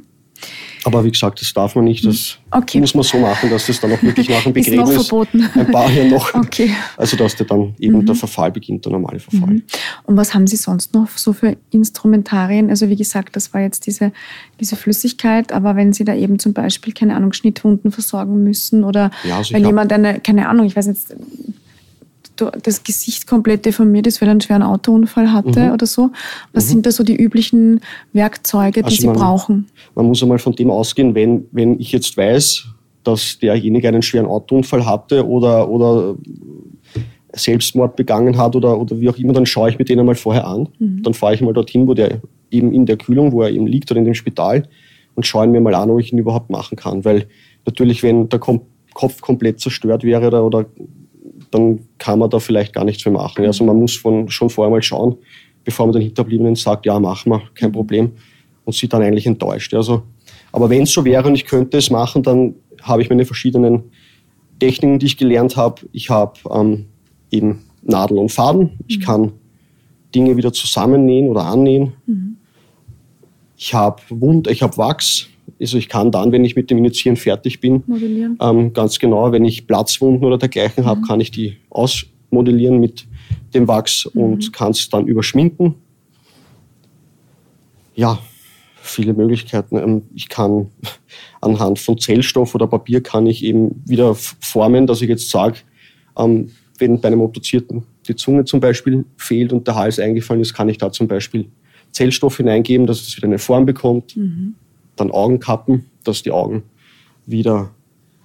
Aber 0.84 1.04
wie 1.04 1.10
gesagt, 1.12 1.40
das 1.40 1.52
darf 1.52 1.76
man 1.76 1.84
nicht. 1.84 2.04
Das 2.04 2.38
okay. 2.50 2.80
muss 2.80 2.94
man 2.94 3.04
so 3.04 3.18
machen, 3.18 3.50
dass 3.50 3.66
das 3.66 3.78
dann 3.80 3.92
auch 3.92 4.02
wirklich 4.02 4.28
nach 4.30 4.42
dem 4.42 4.52
Begräbnis 4.54 5.12
ein 5.12 5.70
paar 5.70 5.88
Jahre 5.92 6.08
noch. 6.08 6.34
Okay. 6.40 6.74
Also 6.96 7.16
dass 7.16 7.36
der 7.36 7.46
dann 7.46 7.74
eben 7.78 7.98
mhm. 7.98 8.06
der 8.06 8.16
Verfall 8.16 8.50
beginnt, 8.50 8.84
der 8.84 8.92
normale 8.92 9.20
Verfall. 9.20 9.50
Mhm. 9.54 9.62
Und 10.04 10.16
was 10.16 10.34
haben 10.34 10.46
Sie 10.48 10.56
sonst 10.56 10.94
noch 10.94 11.08
so 11.16 11.32
für 11.32 11.56
Instrumentarien? 11.70 12.70
Also 12.70 12.88
wie 12.88 12.96
gesagt, 12.96 13.36
das 13.36 13.54
war 13.54 13.60
jetzt 13.60 13.86
diese, 13.86 14.10
diese 14.58 14.74
Flüssigkeit, 14.74 15.52
aber 15.52 15.76
wenn 15.76 15.92
Sie 15.92 16.04
da 16.04 16.14
eben 16.14 16.40
zum 16.40 16.54
Beispiel, 16.54 16.92
keine 16.94 17.14
Ahnung, 17.14 17.32
Schnittwunden 17.32 17.92
versorgen 17.92 18.42
müssen 18.42 18.82
oder 18.82 19.12
ja, 19.22 19.36
also 19.36 19.54
wenn 19.54 19.64
jemand 19.64 19.92
eine, 19.92 20.18
keine 20.18 20.48
Ahnung, 20.48 20.66
ich 20.66 20.74
weiß 20.74 20.86
jetzt, 20.86 21.14
das 22.62 22.82
Gesicht 22.82 23.26
komplett 23.26 23.66
deformiert 23.66 24.06
ist, 24.06 24.20
weil 24.20 24.28
er 24.28 24.32
einen 24.32 24.40
schweren 24.40 24.62
Autounfall 24.62 25.32
hatte 25.32 25.66
mhm. 25.66 25.72
oder 25.72 25.86
so. 25.86 26.10
Was 26.52 26.66
mhm. 26.66 26.68
sind 26.68 26.86
da 26.86 26.92
so 26.92 27.04
die 27.04 27.16
üblichen 27.16 27.80
Werkzeuge, 28.12 28.80
die 28.80 28.84
also 28.84 28.96
Sie 28.96 29.06
man, 29.06 29.16
brauchen? 29.16 29.66
Man 29.94 30.06
muss 30.06 30.22
einmal 30.22 30.38
von 30.38 30.54
dem 30.54 30.70
ausgehen, 30.70 31.14
wenn, 31.14 31.46
wenn 31.52 31.78
ich 31.78 31.92
jetzt 31.92 32.16
weiß, 32.16 32.66
dass 33.04 33.38
derjenige 33.38 33.88
einen 33.88 34.02
schweren 34.02 34.26
Autounfall 34.26 34.86
hatte 34.86 35.26
oder, 35.26 35.68
oder 35.68 36.16
Selbstmord 37.32 37.96
begangen 37.96 38.36
hat 38.36 38.56
oder, 38.56 38.78
oder 38.78 39.00
wie 39.00 39.08
auch 39.08 39.16
immer, 39.16 39.32
dann 39.32 39.46
schaue 39.46 39.70
ich 39.70 39.78
mir 39.78 39.84
den 39.84 40.00
einmal 40.00 40.14
vorher 40.14 40.46
an. 40.46 40.68
Mhm. 40.78 41.02
Dann 41.02 41.14
fahre 41.14 41.34
ich 41.34 41.40
mal 41.40 41.52
dorthin, 41.52 41.86
wo 41.86 41.94
der 41.94 42.20
eben 42.50 42.72
in 42.72 42.86
der 42.86 42.96
Kühlung, 42.96 43.32
wo 43.32 43.42
er 43.42 43.50
eben 43.50 43.66
liegt 43.66 43.90
oder 43.90 43.98
in 43.98 44.04
dem 44.04 44.14
Spital 44.14 44.68
und 45.14 45.26
schaue 45.26 45.46
mir 45.46 45.60
mal 45.60 45.74
an, 45.74 45.90
ob 45.90 46.00
ich 46.00 46.12
ihn 46.12 46.18
überhaupt 46.18 46.50
machen 46.50 46.76
kann. 46.76 47.04
Weil 47.04 47.26
natürlich, 47.64 48.02
wenn 48.02 48.28
kommt 48.28 48.62
Kopf 48.94 49.20
komplett 49.20 49.60
zerstört 49.60 50.02
wäre 50.02 50.26
oder, 50.26 50.44
oder 50.44 50.66
dann 51.50 51.80
kann 51.98 52.18
man 52.18 52.30
da 52.30 52.38
vielleicht 52.38 52.72
gar 52.72 52.84
nichts 52.84 53.04
mehr 53.04 53.14
machen. 53.14 53.44
Also 53.44 53.64
man 53.64 53.76
muss 53.76 53.96
von, 53.96 54.28
schon 54.28 54.50
vorher 54.50 54.70
mal 54.70 54.82
schauen, 54.82 55.16
bevor 55.64 55.86
man 55.86 55.94
den 55.94 56.02
Hinterbliebenen 56.02 56.54
sagt, 56.54 56.86
ja, 56.86 56.98
machen 56.98 57.32
wir, 57.32 57.42
kein 57.54 57.72
Problem, 57.72 58.12
und 58.64 58.74
sie 58.74 58.88
dann 58.88 59.02
eigentlich 59.02 59.26
enttäuscht. 59.26 59.74
Also, 59.74 60.02
aber 60.52 60.70
wenn 60.70 60.82
es 60.82 60.92
so 60.92 61.04
wäre 61.04 61.26
und 61.26 61.34
ich 61.34 61.44
könnte 61.44 61.78
es 61.78 61.90
machen, 61.90 62.22
dann 62.22 62.54
habe 62.82 63.02
ich 63.02 63.10
meine 63.10 63.24
verschiedenen 63.24 63.84
Techniken, 64.58 64.98
die 64.98 65.06
ich 65.06 65.16
gelernt 65.16 65.56
habe. 65.56 65.82
Ich 65.92 66.10
habe 66.10 66.38
ähm, 66.52 66.86
eben 67.30 67.60
Nadel 67.82 68.18
und 68.18 68.30
Faden. 68.30 68.78
Ich 68.86 68.98
mhm. 68.98 69.02
kann 69.02 69.32
Dinge 70.14 70.36
wieder 70.36 70.52
zusammennähen 70.52 71.28
oder 71.28 71.44
annähen. 71.44 71.92
Mhm. 72.06 72.36
Ich 73.56 73.74
habe 73.74 74.02
Wund, 74.08 74.48
ich 74.48 74.62
habe 74.62 74.76
Wachs. 74.76 75.28
Also 75.60 75.76
ich 75.76 75.88
kann 75.88 76.10
dann, 76.10 76.32
wenn 76.32 76.44
ich 76.44 76.56
mit 76.56 76.70
dem 76.70 76.78
Initiieren 76.78 77.16
fertig 77.16 77.60
bin, 77.60 77.82
ähm, 78.40 78.72
ganz 78.72 78.98
genau, 78.98 79.30
wenn 79.30 79.44
ich 79.44 79.66
Platzwunden 79.66 80.24
oder 80.24 80.38
dergleichen 80.38 80.84
mhm. 80.84 80.88
habe, 80.88 81.02
kann 81.02 81.20
ich 81.20 81.30
die 81.30 81.56
ausmodellieren 81.68 82.80
mit 82.80 83.06
dem 83.52 83.68
Wachs 83.68 84.08
mhm. 84.12 84.22
und 84.22 84.52
kann 84.52 84.70
es 84.70 84.88
dann 84.88 85.06
überschminken. 85.06 85.74
Ja, 87.94 88.18
viele 88.80 89.12
Möglichkeiten. 89.12 89.76
Ähm, 89.76 90.02
ich 90.14 90.28
kann 90.28 90.68
anhand 91.40 91.78
von 91.78 91.98
Zellstoff 91.98 92.54
oder 92.54 92.66
Papier 92.66 93.02
kann 93.02 93.26
ich 93.26 93.44
eben 93.44 93.82
wieder 93.86 94.14
formen, 94.14 94.86
dass 94.86 95.02
ich 95.02 95.08
jetzt 95.08 95.30
sage, 95.30 95.58
ähm, 96.16 96.50
wenn 96.78 97.00
bei 97.00 97.08
einem 97.08 97.20
Obduzierten 97.20 97.84
die 98.08 98.16
Zunge 98.16 98.44
zum 98.46 98.60
Beispiel 98.60 99.04
fehlt 99.18 99.52
und 99.52 99.66
der 99.66 99.74
Hals 99.74 99.98
eingefallen 99.98 100.40
ist, 100.40 100.54
kann 100.54 100.70
ich 100.70 100.78
da 100.78 100.90
zum 100.90 101.06
Beispiel 101.06 101.50
Zellstoff 101.92 102.38
hineingeben, 102.38 102.86
dass 102.86 103.02
es 103.02 103.16
wieder 103.16 103.26
eine 103.26 103.38
Form 103.38 103.66
bekommt. 103.66 104.16
Mhm. 104.16 104.54
Dann 105.00 105.10
Augenkappen, 105.10 105.86
dass 106.04 106.22
die 106.22 106.30
Augen 106.30 106.62
wieder 107.26 107.70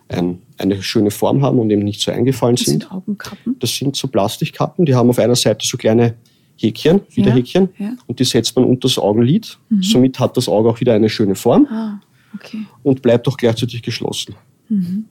ein, 0.07 0.41
eine 0.57 0.81
schöne 0.83 1.11
Form 1.11 1.41
haben 1.41 1.59
und 1.59 1.69
eben 1.69 1.83
nicht 1.83 2.01
so 2.01 2.11
eingefallen 2.11 2.57
sind. 2.57 2.83
Das 2.83 2.89
sind 2.89 2.91
Augenkappen? 2.91 3.55
Das 3.59 3.75
sind 3.75 3.95
so 3.95 4.07
Plastikkappen, 4.07 4.85
die 4.85 4.95
haben 4.95 5.09
auf 5.09 5.19
einer 5.19 5.35
Seite 5.35 5.65
so 5.65 5.77
kleine 5.77 6.15
Häkchen, 6.57 7.01
wieder 7.09 7.29
ja, 7.29 7.35
Häkchen, 7.35 7.69
ja. 7.77 7.95
und 8.07 8.19
die 8.19 8.23
setzt 8.23 8.55
man 8.55 8.65
unter 8.65 8.87
das 8.87 8.97
Augenlid. 8.97 9.57
Mhm. 9.69 9.83
Somit 9.83 10.19
hat 10.19 10.37
das 10.37 10.47
Auge 10.47 10.69
auch 10.69 10.79
wieder 10.79 10.93
eine 10.93 11.09
schöne 11.09 11.35
Form 11.35 11.67
ah, 11.69 11.99
okay. 12.33 12.65
und 12.83 13.01
bleibt 13.01 13.27
auch 13.27 13.37
gleichzeitig 13.37 13.81
geschlossen. 13.81 14.35
Mhm. 14.69 15.05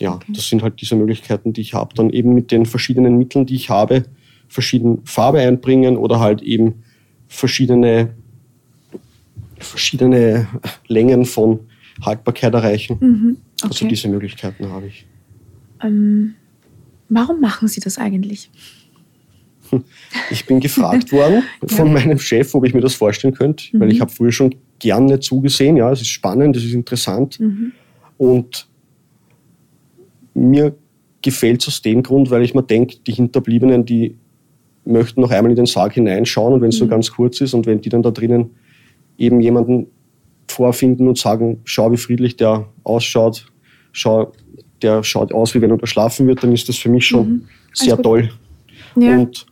Ja, 0.00 0.14
okay. 0.14 0.32
das 0.34 0.48
sind 0.48 0.62
halt 0.62 0.80
diese 0.80 0.96
Möglichkeiten, 0.96 1.52
die 1.52 1.60
ich 1.60 1.74
habe. 1.74 1.94
Dann 1.94 2.10
eben 2.10 2.34
mit 2.34 2.50
den 2.50 2.66
verschiedenen 2.66 3.18
Mitteln, 3.18 3.46
die 3.46 3.54
ich 3.54 3.70
habe, 3.70 4.04
verschiedene 4.48 4.98
Farbe 5.04 5.38
einbringen 5.38 5.96
oder 5.96 6.18
halt 6.18 6.42
eben 6.42 6.82
verschiedene, 7.28 8.14
verschiedene 9.64 10.48
Längen 10.86 11.24
von 11.24 11.60
Haltbarkeit 12.00 12.54
erreichen. 12.54 12.96
Mhm. 13.00 13.36
Also 13.62 13.66
okay. 13.66 13.84
Also 13.84 13.88
diese 13.88 14.08
Möglichkeiten 14.08 14.68
habe 14.68 14.86
ich. 14.86 15.06
Ähm, 15.82 16.34
warum 17.08 17.40
machen 17.40 17.68
Sie 17.68 17.80
das 17.80 17.98
eigentlich? 17.98 18.50
Ich 20.30 20.44
bin 20.44 20.60
gefragt 20.60 21.12
worden 21.12 21.44
von 21.66 21.86
ja. 21.86 21.92
meinem 21.94 22.18
Chef, 22.18 22.54
ob 22.54 22.66
ich 22.66 22.74
mir 22.74 22.82
das 22.82 22.94
vorstellen 22.94 23.32
könnte, 23.32 23.64
mhm. 23.72 23.80
weil 23.80 23.90
ich 23.90 24.02
habe 24.02 24.12
früher 24.12 24.30
schon 24.30 24.54
gerne 24.78 25.18
zugesehen. 25.18 25.78
Ja, 25.78 25.90
es 25.90 26.02
ist 26.02 26.08
spannend, 26.08 26.54
es 26.56 26.64
ist 26.64 26.74
interessant. 26.74 27.40
Mhm. 27.40 27.72
Und 28.18 28.68
mir 30.34 30.76
gefällt 31.22 31.62
es 31.62 31.68
aus 31.68 31.80
dem 31.80 32.02
Grund, 32.02 32.30
weil 32.30 32.42
ich 32.42 32.54
mir 32.54 32.62
denke, 32.62 32.96
die 33.06 33.12
Hinterbliebenen, 33.12 33.86
die 33.86 34.16
möchten 34.84 35.22
noch 35.22 35.30
einmal 35.30 35.50
in 35.50 35.56
den 35.56 35.66
Sarg 35.66 35.94
hineinschauen 35.94 36.52
und 36.52 36.60
wenn 36.60 36.68
es 36.68 36.76
mhm. 36.76 36.84
so 36.84 36.88
ganz 36.88 37.10
kurz 37.10 37.40
ist 37.40 37.54
und 37.54 37.64
wenn 37.64 37.80
die 37.80 37.88
dann 37.88 38.02
da 38.02 38.10
drinnen 38.10 38.50
eben 39.18 39.40
jemanden 39.40 39.86
vorfinden 40.48 41.08
und 41.08 41.18
sagen, 41.18 41.60
schau, 41.64 41.90
wie 41.92 41.96
friedlich 41.96 42.36
der 42.36 42.68
ausschaut, 42.84 43.46
schau, 43.92 44.32
der 44.82 45.02
schaut 45.02 45.32
aus, 45.32 45.54
wie 45.54 45.60
wenn 45.60 45.70
er 45.70 45.78
da 45.78 45.86
schlafen 45.86 46.26
wird, 46.26 46.42
dann 46.42 46.52
ist 46.52 46.68
das 46.68 46.76
für 46.76 46.88
mich 46.88 47.06
schon 47.06 47.28
mhm. 47.28 47.48
sehr 47.72 48.00
toll. 48.00 48.30
Ja. 48.96 49.16
Und 49.18 49.46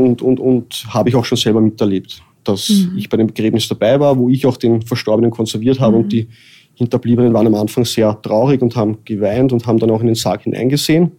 und, 0.00 0.22
und, 0.22 0.40
und 0.40 0.86
habe 0.88 1.10
ich 1.10 1.14
auch 1.14 1.26
schon 1.26 1.36
selber 1.36 1.60
miterlebt, 1.60 2.22
dass 2.42 2.70
mhm. 2.70 2.96
ich 2.96 3.10
bei 3.10 3.18
dem 3.18 3.26
Begräbnis 3.26 3.68
dabei 3.68 4.00
war, 4.00 4.16
wo 4.16 4.30
ich 4.30 4.46
auch 4.46 4.56
den 4.56 4.80
Verstorbenen 4.80 5.30
konserviert 5.30 5.78
habe 5.78 5.96
mhm. 5.96 6.02
und 6.04 6.12
die 6.12 6.28
Hinterbliebenen 6.74 7.34
waren 7.34 7.46
am 7.46 7.54
Anfang 7.54 7.84
sehr 7.84 8.20
traurig 8.22 8.62
und 8.62 8.76
haben 8.76 8.98
geweint 9.04 9.52
und 9.52 9.66
haben 9.66 9.78
dann 9.78 9.90
auch 9.90 10.00
in 10.00 10.06
den 10.06 10.14
Sarg 10.14 10.44
hineingesehen. 10.44 11.12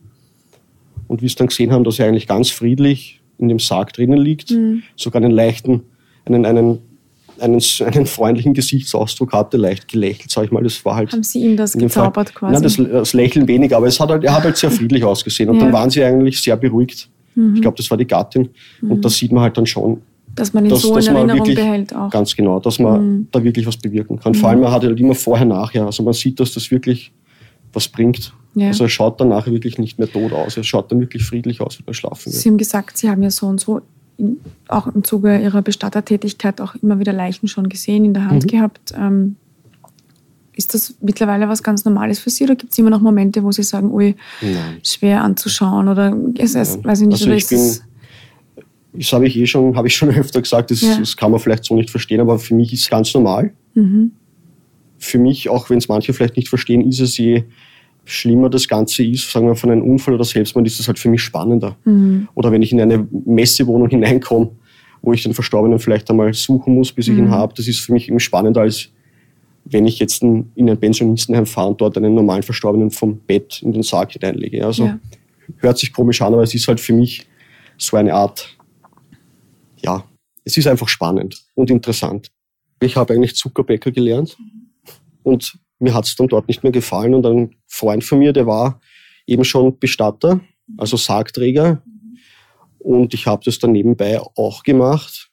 Und 1.07 1.21
wie 1.21 1.27
sie 1.27 1.35
dann 1.35 1.47
gesehen 1.47 1.71
haben, 1.71 1.83
dass 1.83 1.99
er 1.99 2.07
eigentlich 2.07 2.25
ganz 2.25 2.49
friedlich 2.49 3.21
in 3.37 3.49
dem 3.49 3.59
Sarg 3.59 3.93
drinnen 3.93 4.17
liegt, 4.17 4.49
mhm. 4.49 4.81
sogar 4.95 5.21
einen 5.21 5.31
leichten, 5.31 5.83
einen, 6.25 6.45
einen, 6.45 6.79
einen, 7.41 7.61
einen 7.85 8.05
freundlichen 8.05 8.53
Gesichtsausdruck 8.53 9.33
hatte, 9.33 9.57
leicht 9.57 9.87
gelächelt, 9.87 10.31
sag 10.31 10.45
ich 10.45 10.51
mal. 10.51 10.63
Das 10.63 10.83
war 10.85 10.95
halt. 10.95 11.11
Haben 11.11 11.23
Sie 11.23 11.39
ihm 11.39 11.57
das 11.57 11.73
gezaubert 11.73 12.29
Fall, 12.29 12.51
quasi? 12.51 12.53
Nein, 12.53 12.63
das, 12.63 12.91
das, 12.91 13.13
Lächeln 13.13 13.47
wenig, 13.47 13.75
aber 13.75 13.87
es 13.87 13.99
hat 13.99 14.09
halt, 14.09 14.23
er 14.23 14.35
hat 14.35 14.43
halt 14.43 14.57
sehr 14.57 14.71
friedlich 14.71 15.03
ausgesehen. 15.03 15.49
Und 15.49 15.57
ja. 15.57 15.63
dann 15.63 15.73
waren 15.73 15.89
sie 15.89 16.03
eigentlich 16.03 16.41
sehr 16.41 16.57
beruhigt. 16.57 17.09
Mhm. 17.35 17.55
Ich 17.55 17.61
glaube, 17.61 17.77
das 17.77 17.89
war 17.89 17.97
die 17.97 18.07
Gattin. 18.07 18.49
Mhm. 18.81 18.91
Und 18.91 19.05
da 19.05 19.09
sieht 19.09 19.31
man 19.31 19.43
halt 19.43 19.57
dann 19.57 19.65
schon, 19.65 20.01
dass 20.35 20.53
man 20.53 20.65
ihn 20.65 20.69
dass, 20.69 20.81
so 20.81 20.97
in 20.97 21.07
Erinnerung 21.07 21.39
wirklich, 21.39 21.55
behält 21.55 21.95
auch. 21.95 22.09
Ganz 22.09 22.35
genau, 22.35 22.59
dass 22.59 22.79
man 22.79 23.03
mhm. 23.03 23.27
da 23.31 23.43
wirklich 23.43 23.65
was 23.65 23.77
bewirken 23.77 24.19
kann. 24.19 24.33
Vor 24.33 24.49
allem, 24.49 24.61
man 24.61 24.71
hat 24.71 24.83
halt 24.83 24.99
immer 24.99 25.15
vorher, 25.15 25.45
nachher. 25.45 25.85
Also 25.85 26.03
man 26.03 26.13
sieht, 26.13 26.39
dass 26.39 26.53
das 26.53 26.71
wirklich 26.71 27.11
was 27.73 27.87
bringt. 27.87 28.33
Ja. 28.55 28.67
Also 28.67 28.83
er 28.83 28.89
schaut 28.89 29.19
dann 29.19 29.29
nachher 29.29 29.51
wirklich 29.51 29.77
nicht 29.77 29.97
mehr 29.97 30.11
tot 30.11 30.33
aus. 30.33 30.57
Er 30.57 30.63
schaut 30.63 30.91
dann 30.91 30.99
wirklich 30.99 31.23
friedlich 31.23 31.61
aus, 31.61 31.79
wenn 31.79 31.87
er 31.87 31.93
schlafen 31.93 32.31
wird. 32.31 32.35
Sie 32.35 32.49
haben 32.49 32.57
gesagt, 32.57 32.97
Sie 32.97 33.09
haben 33.09 33.23
ja 33.23 33.29
so 33.29 33.47
und 33.47 33.59
so 33.59 33.81
in, 34.21 34.39
auch 34.67 34.87
im 34.87 35.03
Zuge 35.03 35.39
Ihrer 35.41 35.61
Bestattertätigkeit 35.61 36.61
auch 36.61 36.75
immer 36.75 36.99
wieder 36.99 37.13
Leichen 37.13 37.47
schon 37.47 37.69
gesehen, 37.69 38.05
in 38.05 38.13
der 38.13 38.25
Hand 38.25 38.43
mhm. 38.43 38.47
gehabt. 38.47 38.93
Ähm, 38.95 39.35
ist 40.53 40.73
das 40.73 40.95
mittlerweile 41.01 41.47
was 41.49 41.63
ganz 41.63 41.85
Normales 41.85 42.19
für 42.19 42.29
Sie 42.29 42.43
oder 42.43 42.55
gibt 42.55 42.73
es 42.73 42.79
immer 42.79 42.89
noch 42.89 43.01
Momente, 43.01 43.43
wo 43.43 43.51
Sie 43.51 43.63
sagen, 43.63 43.91
ui, 43.91 44.15
Nein. 44.41 44.77
schwer 44.83 45.23
anzuschauen 45.23 45.87
oder 45.87 46.15
es, 46.37 46.55
es, 46.55 46.83
weiß 46.83 47.01
ich 47.01 47.07
nicht, 47.07 47.21
also 47.21 47.31
ich 47.31 47.47
bin, 47.47 47.79
das 48.93 49.13
habe 49.13 49.27
ich 49.27 49.37
eh 49.37 49.47
schon, 49.47 49.75
habe 49.75 49.87
ich 49.87 49.95
schon 49.95 50.09
öfter 50.15 50.41
gesagt, 50.41 50.71
das, 50.71 50.81
ja. 50.81 50.97
das, 50.99 51.15
kann 51.15 51.31
man 51.31 51.39
vielleicht 51.39 51.65
so 51.65 51.75
nicht 51.75 51.89
verstehen, 51.89 52.19
aber 52.19 52.37
für 52.39 52.53
mich 52.53 52.73
ist 52.73 52.81
es 52.81 52.89
ganz 52.89 53.13
normal. 53.13 53.53
Mhm. 53.73 54.11
Für 54.97 55.17
mich, 55.17 55.49
auch 55.49 55.69
wenn 55.69 55.79
es 55.79 55.87
manche 55.87 56.13
vielleicht 56.13 56.37
nicht 56.37 56.49
verstehen, 56.49 56.87
ist 56.87 56.99
es 56.99 57.17
je 57.17 57.45
schlimmer 58.03 58.49
das 58.49 58.67
Ganze 58.67 59.05
ist, 59.05 59.31
sagen 59.31 59.47
wir 59.47 59.55
von 59.55 59.71
einem 59.71 59.83
Unfall 59.83 60.15
oder 60.15 60.23
Selbstmord, 60.23 60.67
ist 60.67 60.79
es 60.79 60.87
halt 60.87 60.99
für 60.99 61.09
mich 61.09 61.21
spannender. 61.21 61.77
Mhm. 61.85 62.27
Oder 62.33 62.51
wenn 62.51 62.61
ich 62.61 62.71
in 62.71 62.81
eine 62.81 63.07
Messewohnung 63.25 63.89
hineinkomme, 63.91 64.51
wo 65.01 65.13
ich 65.13 65.23
den 65.23 65.33
Verstorbenen 65.33 65.79
vielleicht 65.79 66.09
einmal 66.09 66.33
suchen 66.33 66.75
muss, 66.75 66.91
bis 66.91 67.07
ich 67.07 67.17
ihn 67.17 67.25
mhm. 67.25 67.31
habe, 67.31 67.53
das 67.55 67.67
ist 67.67 67.79
für 67.79 67.93
mich 67.93 68.07
immer 68.09 68.19
spannender 68.19 68.61
als 68.61 68.89
wenn 69.65 69.85
ich 69.85 69.99
jetzt 69.99 70.23
in 70.23 70.51
ein 70.57 70.79
Pensionistenheim 70.79 71.45
fahre 71.45 71.69
und 71.69 71.81
dort 71.81 71.97
einen 71.97 72.15
normalen 72.15 72.43
Verstorbenen 72.43 72.91
vom 72.91 73.19
Bett 73.19 73.61
in 73.61 73.71
den 73.71 73.83
Sarg 73.83 74.11
hineinlege. 74.11 74.65
Also 74.65 74.85
ja. 74.85 74.99
hört 75.57 75.77
sich 75.77 75.93
komisch 75.93 76.21
an, 76.21 76.33
aber 76.33 76.43
es 76.43 76.53
ist 76.55 76.67
halt 76.67 76.79
für 76.79 76.93
mich 76.93 77.27
so 77.77 77.97
eine 77.97 78.13
Art, 78.13 78.57
ja, 79.83 80.03
es 80.43 80.57
ist 80.57 80.67
einfach 80.67 80.87
spannend 80.87 81.43
und 81.53 81.69
interessant. 81.69 82.31
Ich 82.81 82.95
habe 82.95 83.13
eigentlich 83.13 83.35
Zuckerbäcker 83.35 83.91
gelernt 83.91 84.37
und 85.23 85.59
mir 85.81 85.93
hat 85.93 86.05
es 86.05 86.15
dann 86.15 86.27
dort 86.27 86.47
nicht 86.47 86.63
mehr 86.63 86.71
gefallen 86.71 87.13
und 87.13 87.25
ein 87.25 87.55
Freund 87.67 88.03
von 88.03 88.19
mir, 88.19 88.33
der 88.33 88.47
war 88.47 88.79
eben 89.25 89.43
schon 89.43 89.79
Bestatter, 89.79 90.41
also 90.77 90.97
Sargträger 90.97 91.81
und 92.79 93.13
ich 93.13 93.27
habe 93.27 93.43
das 93.43 93.59
dann 93.59 93.71
nebenbei 93.71 94.19
auch 94.35 94.63
gemacht 94.63 95.31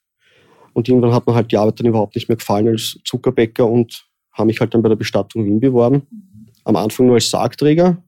und 0.73 0.89
irgendwann 0.89 1.13
hat 1.13 1.27
mir 1.27 1.35
halt 1.35 1.51
die 1.51 1.57
Arbeit 1.57 1.81
dann 1.81 1.87
überhaupt 1.87 2.15
nicht 2.15 2.29
mehr 2.29 2.37
gefallen 2.37 2.69
als 2.69 2.99
Zuckerbäcker 3.05 3.69
und 3.69 4.07
habe 4.33 4.47
mich 4.47 4.61
halt 4.61 4.75
dann 4.75 4.83
bei 4.83 4.89
der 4.89 4.97
Bestattung 4.97 5.45
Wien 5.45 5.61
beworben. 5.61 6.03
Am 6.65 6.77
Anfang 6.77 7.07
nur 7.07 7.17
als 7.17 7.31
Sargträger. 7.31 8.03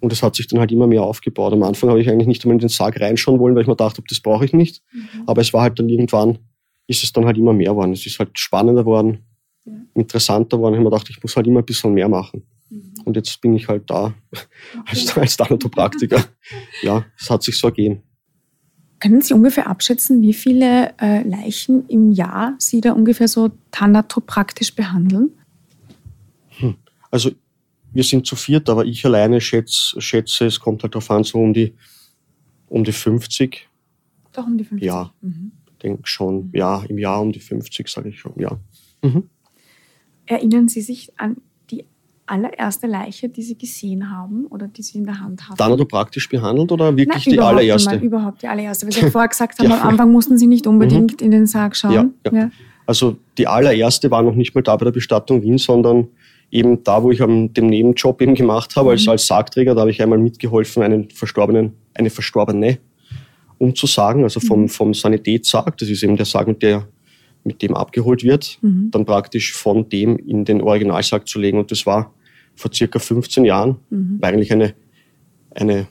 Und 0.00 0.10
das 0.10 0.22
hat 0.22 0.34
sich 0.34 0.46
dann 0.48 0.58
halt 0.58 0.72
immer 0.72 0.86
mehr 0.86 1.02
aufgebaut. 1.02 1.52
Am 1.52 1.62
Anfang 1.62 1.90
habe 1.90 2.00
ich 2.00 2.08
eigentlich 2.08 2.26
nicht 2.26 2.42
einmal 2.44 2.54
in 2.54 2.60
den 2.60 2.70
Sarg 2.70 2.98
reinschauen 2.98 3.38
wollen, 3.38 3.54
weil 3.54 3.62
ich 3.62 3.68
mir 3.68 3.76
dachte, 3.76 4.02
das 4.08 4.20
brauche 4.20 4.46
ich 4.46 4.54
nicht. 4.54 4.82
Mhm. 4.92 5.24
Aber 5.26 5.42
es 5.42 5.52
war 5.52 5.60
halt 5.60 5.78
dann 5.78 5.90
irgendwann, 5.90 6.38
ist 6.86 7.04
es 7.04 7.12
dann 7.12 7.26
halt 7.26 7.36
immer 7.36 7.52
mehr 7.52 7.72
geworden. 7.72 7.92
Es 7.92 8.06
ist 8.06 8.18
halt 8.18 8.38
spannender 8.38 8.82
geworden. 8.82 9.26
Interessanter 9.94 10.56
geworden. 10.56 10.74
Ich 10.74 10.78
habe 10.78 10.84
mir 10.84 10.90
gedacht, 10.90 11.10
ich 11.10 11.22
muss 11.22 11.36
halt 11.36 11.46
immer 11.46 11.60
ein 11.60 11.66
bisschen 11.66 11.94
mehr 11.94 12.08
machen. 12.08 12.42
Mhm. 12.70 12.94
Und 13.04 13.16
jetzt 13.16 13.40
bin 13.40 13.54
ich 13.54 13.68
halt 13.68 13.88
da 13.88 14.14
als, 14.86 15.16
als 15.16 15.36
Thanatopraktiker. 15.36 16.24
ja, 16.82 17.04
es 17.18 17.30
hat 17.30 17.42
sich 17.42 17.58
so 17.58 17.68
ergeben. 17.68 18.02
Können 19.00 19.22
Sie 19.22 19.32
ungefähr 19.32 19.66
abschätzen, 19.66 20.20
wie 20.20 20.34
viele 20.34 20.94
äh, 21.00 21.26
Leichen 21.26 21.88
im 21.88 22.12
Jahr 22.12 22.54
Sie 22.58 22.82
da 22.82 22.92
ungefähr 22.92 23.28
so 23.28 23.50
thanatopraktisch 23.70 24.74
behandeln? 24.74 25.30
Hm. 26.58 26.76
Also 27.10 27.30
wir 27.92 28.04
sind 28.04 28.26
zu 28.26 28.36
viert, 28.36 28.68
aber 28.68 28.84
ich 28.84 29.04
alleine 29.04 29.40
schätze, 29.40 30.00
schätze 30.00 30.46
es 30.46 30.60
kommt 30.60 30.82
halt 30.82 30.94
darauf 30.94 31.10
an, 31.10 31.24
so 31.24 31.38
um 31.38 31.54
die, 31.54 31.74
um 32.68 32.84
die 32.84 32.92
50. 32.92 33.68
Doch 34.32 34.46
um 34.46 34.58
die 34.58 34.64
50? 34.64 34.86
Ja, 34.86 35.12
mhm. 35.22 35.52
denke 35.82 36.02
schon. 36.04 36.50
Ja, 36.52 36.84
im 36.84 36.98
Jahr 36.98 37.22
um 37.22 37.32
die 37.32 37.40
50, 37.40 37.88
sage 37.88 38.10
ich 38.10 38.20
schon, 38.20 38.34
ja. 38.38 38.58
Mhm. 39.02 39.30
Erinnern 40.30 40.68
Sie 40.68 40.80
sich 40.80 41.10
an 41.16 41.36
allererste 42.30 42.86
Leiche, 42.86 43.28
die 43.28 43.42
Sie 43.42 43.58
gesehen 43.58 44.08
haben 44.08 44.46
oder 44.46 44.68
die 44.68 44.82
Sie 44.82 44.98
in 44.98 45.04
der 45.04 45.18
Hand 45.18 45.48
haben? 45.48 45.56
Dann 45.56 45.72
hat 45.72 45.78
er 45.80 45.84
praktisch 45.84 46.28
behandelt 46.28 46.70
oder 46.70 46.96
wirklich 46.96 47.26
Nein, 47.26 47.34
die 47.34 47.40
allererste? 47.40 47.96
Mal, 47.96 48.04
überhaupt 48.04 48.42
die 48.42 48.46
allererste. 48.46 48.86
Weil 48.86 48.92
Sie 48.92 49.10
vorher 49.10 49.28
gesagt 49.28 49.58
haben, 49.58 49.68
ja. 49.68 49.80
am 49.80 49.88
Anfang 49.88 50.12
mussten 50.12 50.38
Sie 50.38 50.46
nicht 50.46 50.66
unbedingt 50.68 51.20
mhm. 51.20 51.24
in 51.24 51.30
den 51.32 51.46
Sarg 51.46 51.76
schauen. 51.76 52.14
Ja, 52.24 52.32
ja. 52.32 52.50
Also 52.86 53.16
die 53.36 53.48
allererste 53.48 54.10
war 54.10 54.22
noch 54.22 54.34
nicht 54.34 54.54
mal 54.54 54.62
da 54.62 54.76
bei 54.76 54.84
der 54.84 54.92
Bestattung 54.92 55.42
Wien, 55.42 55.58
sondern 55.58 56.06
eben 56.52 56.84
da, 56.84 57.02
wo 57.02 57.10
ich 57.10 57.20
am, 57.20 57.52
den 57.52 57.66
Nebenjob 57.66 58.20
eben 58.22 58.34
gemacht 58.34 58.76
habe, 58.76 58.90
als, 58.90 59.06
als 59.08 59.26
Sargträger, 59.26 59.74
da 59.74 59.80
habe 59.80 59.90
ich 59.90 60.00
einmal 60.00 60.18
mitgeholfen, 60.18 60.82
einen 60.82 61.10
Verstorbenen, 61.10 61.72
eine 61.94 62.10
Verstorbene 62.10 62.78
umzusagen, 63.58 64.22
also 64.22 64.40
vom, 64.40 64.68
vom 64.68 64.94
Sanitätssarg, 64.94 65.76
das 65.78 65.88
ist 65.88 66.02
eben 66.02 66.16
der 66.16 66.26
Sarg, 66.26 66.48
mit, 66.48 66.62
der, 66.62 66.86
mit 67.44 67.62
dem 67.62 67.74
abgeholt 67.74 68.22
wird, 68.22 68.58
Mhm. 68.62 68.90
dann 68.90 69.04
praktisch 69.04 69.52
von 69.54 69.88
dem 69.88 70.16
in 70.18 70.44
den 70.44 70.60
Originalsarg 70.60 71.26
zu 71.26 71.38
legen. 71.38 71.58
Und 71.58 71.70
das 71.70 71.86
war 71.86 72.12
vor 72.54 72.70
circa 72.72 72.98
15 72.98 73.44
Jahren, 73.44 73.76
Mhm. 73.90 74.18
war 74.20 74.28
eigentlich 74.28 74.52
eine, 74.52 74.74
eine, 75.54 75.86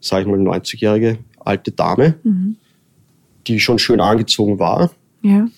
sage 0.00 0.22
ich 0.22 0.28
mal, 0.28 0.38
90-jährige 0.38 1.18
alte 1.40 1.72
Dame, 1.72 2.14
Mhm. 2.22 2.56
die 3.46 3.60
schon 3.60 3.78
schön 3.78 4.00
angezogen 4.00 4.58
war. 4.58 4.90
Ja. 5.22 5.48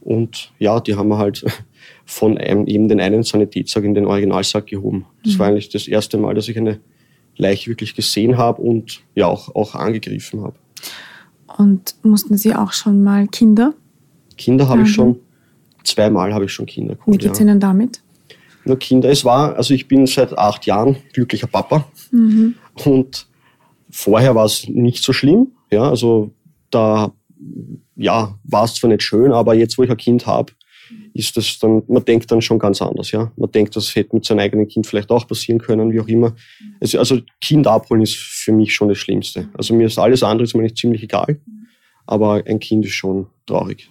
Und 0.00 0.52
ja, 0.58 0.80
die 0.80 0.94
haben 0.94 1.08
wir 1.08 1.18
halt 1.18 1.44
von 2.04 2.38
einem, 2.38 2.66
eben 2.66 2.88
den 2.88 3.00
einen 3.00 3.22
Sanitätssack 3.24 3.84
in 3.84 3.94
den 3.94 4.06
Originalsack 4.06 4.66
gehoben. 4.66 5.04
Das 5.24 5.38
war 5.38 5.48
eigentlich 5.48 5.68
das 5.68 5.88
erste 5.88 6.16
Mal, 6.18 6.34
dass 6.34 6.48
ich 6.48 6.56
eine 6.56 6.80
Leiche 7.36 7.70
wirklich 7.70 7.94
gesehen 7.94 8.36
habe 8.38 8.62
und 8.62 9.02
ja 9.14 9.26
auch, 9.26 9.54
auch 9.54 9.74
angegriffen 9.74 10.42
habe. 10.42 10.54
Und 11.56 11.94
mussten 12.02 12.36
Sie 12.36 12.54
auch 12.54 12.72
schon 12.72 13.02
mal 13.02 13.26
Kinder? 13.28 13.74
Kinder 14.38 14.68
habe 14.68 14.80
Mhm. 14.80 14.86
ich 14.86 14.92
schon, 14.94 15.18
zweimal 15.84 16.32
habe 16.32 16.46
ich 16.46 16.52
schon 16.52 16.64
Kinder 16.66 16.94
Wie 16.94 16.98
geholt. 16.98 17.20
geht's 17.20 17.38
Ja. 17.38 17.44
Ihnen 17.44 17.60
damit? 17.60 18.00
Nur 18.64 18.78
Kinder, 18.78 19.10
es 19.10 19.24
war, 19.24 19.56
also 19.56 19.74
ich 19.74 19.86
bin 19.88 20.06
seit 20.06 20.36
acht 20.38 20.64
Jahren 20.66 20.96
glücklicher 21.12 21.46
Papa 21.46 21.86
Mhm. 22.10 22.54
und 22.84 23.26
vorher 23.90 24.34
war 24.34 24.44
es 24.46 24.68
nicht 24.68 25.02
so 25.04 25.12
schlimm. 25.12 25.48
Ja, 25.70 25.88
also 25.88 26.30
da 26.70 27.12
ja, 27.96 28.34
war 28.44 28.64
es 28.64 28.74
zwar 28.74 28.90
nicht 28.90 29.02
schön, 29.02 29.32
aber 29.32 29.54
jetzt, 29.54 29.78
wo 29.78 29.82
ich 29.82 29.90
ein 29.90 29.96
Kind 29.96 30.26
habe, 30.26 30.52
ist 31.14 31.36
das 31.36 31.58
dann, 31.58 31.82
man 31.88 32.04
denkt 32.04 32.30
dann 32.30 32.40
schon 32.40 32.58
ganz 32.58 32.80
anders, 32.80 33.10
ja. 33.10 33.30
Man 33.36 33.50
denkt, 33.50 33.74
das 33.76 33.94
hätte 33.94 34.14
mit 34.16 34.24
seinem 34.24 34.38
eigenen 34.40 34.68
Kind 34.68 34.86
vielleicht 34.86 35.10
auch 35.10 35.26
passieren 35.26 35.58
können, 35.58 35.92
wie 35.92 36.00
auch 36.00 36.08
immer. 36.08 36.34
Es, 36.80 36.94
also 36.94 37.18
Kind 37.40 37.66
abholen 37.66 38.02
ist 38.02 38.16
für 38.16 38.52
mich 38.52 38.74
schon 38.74 38.88
das 38.88 38.98
Schlimmste. 38.98 39.48
Also 39.56 39.74
mir 39.74 39.86
ist 39.86 39.98
alles 39.98 40.22
andere 40.22 40.44
ist 40.44 40.54
mir 40.54 40.62
nicht 40.62 40.76
ziemlich 40.78 41.02
egal, 41.02 41.38
aber 42.06 42.42
ein 42.46 42.58
Kind 42.60 42.84
ist 42.86 42.92
schon 42.94 43.26
traurig. 43.46 43.90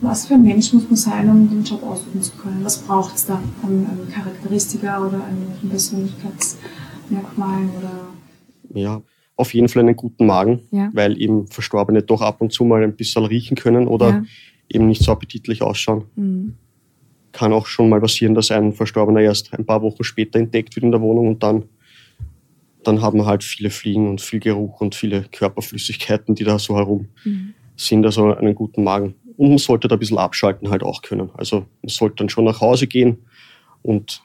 Was 0.00 0.26
für 0.26 0.34
ein 0.34 0.42
Mensch 0.44 0.72
muss 0.72 0.84
man 0.84 0.96
sein, 0.96 1.28
um 1.28 1.48
den 1.50 1.64
Job 1.64 1.82
ausüben 1.82 2.22
zu 2.22 2.32
können? 2.36 2.64
Was 2.64 2.78
braucht 2.78 3.16
es 3.16 3.26
da 3.26 3.34
an, 3.62 3.86
an 3.90 4.08
Charakteristika 4.12 5.04
oder 5.04 5.24
an 5.24 5.68
Persönlichkeitsmerkmalen 5.68 7.70
oder 7.76 7.90
Ja, 8.74 9.02
auf 9.36 9.52
jeden 9.54 9.68
Fall 9.68 9.82
einen 9.82 9.96
guten 9.96 10.26
Magen, 10.26 10.60
Ja. 10.70 10.90
weil 10.92 11.20
eben 11.20 11.48
Verstorbene 11.48 12.02
doch 12.02 12.20
ab 12.22 12.40
und 12.40 12.52
zu 12.52 12.64
mal 12.64 12.84
ein 12.84 12.94
bisschen 12.94 13.24
riechen 13.24 13.56
können 13.56 13.88
oder 13.88 14.08
Ja. 14.10 14.22
eben 14.68 14.86
nicht 14.86 15.02
so 15.02 15.10
appetitlich 15.10 15.62
ausschauen. 15.62 16.04
Mhm. 16.14 16.54
Kann 17.32 17.52
auch 17.52 17.66
schon 17.66 17.88
mal 17.88 18.00
passieren, 18.00 18.34
dass 18.34 18.52
ein 18.52 18.72
Verstorbener 18.74 19.20
erst 19.20 19.52
ein 19.52 19.66
paar 19.66 19.82
Wochen 19.82 20.04
später 20.04 20.38
entdeckt 20.38 20.76
wird 20.76 20.84
in 20.84 20.92
der 20.92 21.00
Wohnung 21.00 21.26
und 21.28 21.42
dann, 21.42 21.64
dann 22.84 23.02
haben 23.02 23.18
wir 23.18 23.26
halt 23.26 23.42
viele 23.42 23.70
Fliegen 23.70 24.08
und 24.08 24.20
viel 24.20 24.38
Geruch 24.38 24.80
und 24.80 24.94
viele 24.94 25.22
Körperflüssigkeiten, 25.22 26.36
die 26.36 26.44
da 26.44 26.58
so 26.60 26.76
herum 26.76 27.08
Mhm. 27.24 27.54
sind, 27.76 28.06
also 28.06 28.32
einen 28.34 28.54
guten 28.54 28.84
Magen. 28.84 29.14
Und 29.38 29.50
man 29.50 29.58
sollte 29.58 29.86
da 29.86 29.94
ein 29.94 30.00
bisschen 30.00 30.18
abschalten 30.18 30.68
halt 30.68 30.82
auch 30.82 31.00
können. 31.00 31.30
Also 31.34 31.60
man 31.80 31.88
sollte 31.88 32.16
dann 32.16 32.28
schon 32.28 32.44
nach 32.44 32.60
Hause 32.60 32.88
gehen 32.88 33.18
und 33.82 34.20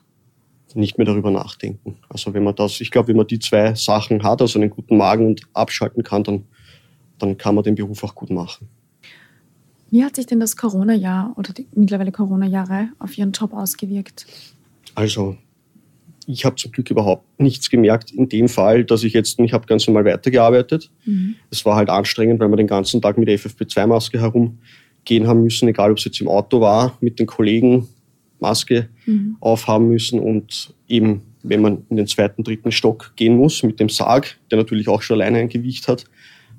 nicht 0.74 0.98
mehr 0.98 1.06
darüber 1.06 1.30
nachdenken. 1.30 2.00
Also 2.10 2.34
wenn 2.34 2.44
man 2.44 2.56
das, 2.56 2.82
ich 2.82 2.90
glaube, 2.90 3.10
wenn 3.10 3.18
man 3.18 3.28
die 3.28 3.38
zwei 3.38 3.76
Sachen 3.76 4.24
hat, 4.24 4.42
also 4.42 4.60
einen 4.60 4.72
guten 4.72 4.98
Magen 4.98 5.28
und 5.28 5.42
abschalten 5.54 6.04
kann, 6.04 6.24
dann, 6.24 6.46
dann 7.20 7.38
kann 7.38 7.54
man 7.54 7.64
den 7.64 7.76
Beruf 7.76 8.04
auch 8.04 8.16
gut 8.16 8.32
machen. 8.32 8.68
Wie 9.92 10.04
hat 10.04 10.16
sich 10.16 10.26
denn 10.26 10.40
das 10.40 10.58
Corona-Jahr 10.58 11.34
oder 11.38 11.54
die 11.54 11.68
mittlerweile 11.76 12.12
Corona-Jahre 12.12 12.90
auf 12.98 13.16
Ihren 13.16 13.34
Job 13.34 13.54
ausgewirkt? 13.54 14.26
Also 14.96 15.38
ich 16.26 16.46
habe 16.46 16.56
zum 16.56 16.72
Glück 16.72 16.90
überhaupt 16.90 17.40
nichts 17.40 17.70
gemerkt 17.70 18.10
in 18.12 18.30
dem 18.30 18.50
Fall, 18.50 18.84
dass 18.84 19.04
ich 19.04 19.14
jetzt, 19.14 19.40
ich 19.40 19.54
habe 19.54 19.68
ganz 19.68 19.86
normal 19.86 20.06
weitergearbeitet. 20.06 20.90
Mhm. 21.06 21.36
Es 21.52 21.64
war 21.66 21.76
halt 21.76 21.92
anstrengend, 21.92 22.40
weil 22.40 22.50
wir 22.50 22.56
den 22.56 22.66
ganzen 22.66 23.02
Tag 23.02 23.20
mit 23.20 23.28
der 23.28 23.38
FFP2-Maske 23.38 24.20
herumgehen 25.06 25.28
haben 25.28 25.44
müssen, 25.44 25.68
egal 25.68 25.92
ob 25.92 25.98
es 25.98 26.06
jetzt 26.06 26.22
im 26.22 26.28
Auto 26.28 26.62
war, 26.62 26.98
mit 27.02 27.20
den 27.20 27.28
Kollegen 27.28 27.88
Maske 28.40 28.90
Mhm. 29.06 29.38
aufhaben 29.40 29.88
müssen 29.90 30.20
und 30.20 30.74
eben, 30.88 31.22
wenn 31.44 31.62
man 31.62 31.86
in 31.90 31.98
den 31.98 32.08
zweiten, 32.08 32.44
dritten 32.44 32.72
Stock 32.72 33.14
gehen 33.16 33.38
muss 33.38 33.64
mit 33.64 33.80
dem 33.80 33.90
Sarg, 33.90 34.38
der 34.52 34.58
natürlich 34.58 34.88
auch 34.88 35.02
schon 35.02 35.16
alleine 35.22 35.40
ein 35.40 35.50
Gewicht 35.50 35.88
hat, 35.88 36.06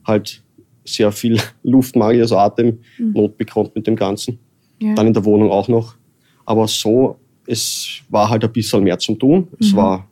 halt 0.06 0.42
sehr 0.84 1.12
viel 1.12 1.38
Luftmangel, 1.62 2.20
also 2.22 2.36
Atemnot 2.38 3.36
bekommt 3.36 3.74
mit 3.74 3.86
dem 3.86 3.96
Ganzen. 3.96 4.38
Ja. 4.80 4.94
Dann 4.94 5.06
in 5.08 5.12
der 5.14 5.24
Wohnung 5.24 5.50
auch 5.50 5.68
noch. 5.68 5.94
Aber 6.46 6.68
so, 6.68 7.16
es 7.46 8.00
war 8.10 8.28
halt 8.30 8.44
ein 8.44 8.52
bisschen 8.52 8.84
mehr 8.84 8.98
zum 8.98 9.18
tun. 9.18 9.48
Es 9.60 9.72
Mhm. 9.72 9.76
war 9.76 10.08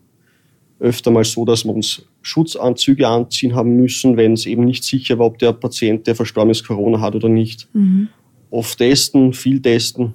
öfter 0.79 1.11
mal 1.11 1.25
so, 1.25 1.45
dass 1.45 1.65
wir 1.65 1.75
uns 1.75 2.03
Schutzanzüge 2.23 3.07
anziehen 3.07 3.55
haben 3.55 3.77
müssen, 3.77 4.17
wenn 4.17 4.33
es 4.35 4.47
eben 4.47 4.65
nicht 4.65 4.85
sicher 4.85 5.19
war, 5.19 5.27
ob 5.27 5.39
der 5.39 5.53
Patient, 5.53 6.07
der 6.07 6.15
verstorben 6.15 6.51
ist, 6.51 6.67
Corona 6.67 7.01
hat 7.01 7.15
oder 7.15 7.29
nicht. 7.29 7.69
Mhm. 7.75 8.09
Oft 8.53 8.79
testen, 8.79 9.33
viel 9.33 9.61
testen. 9.61 10.13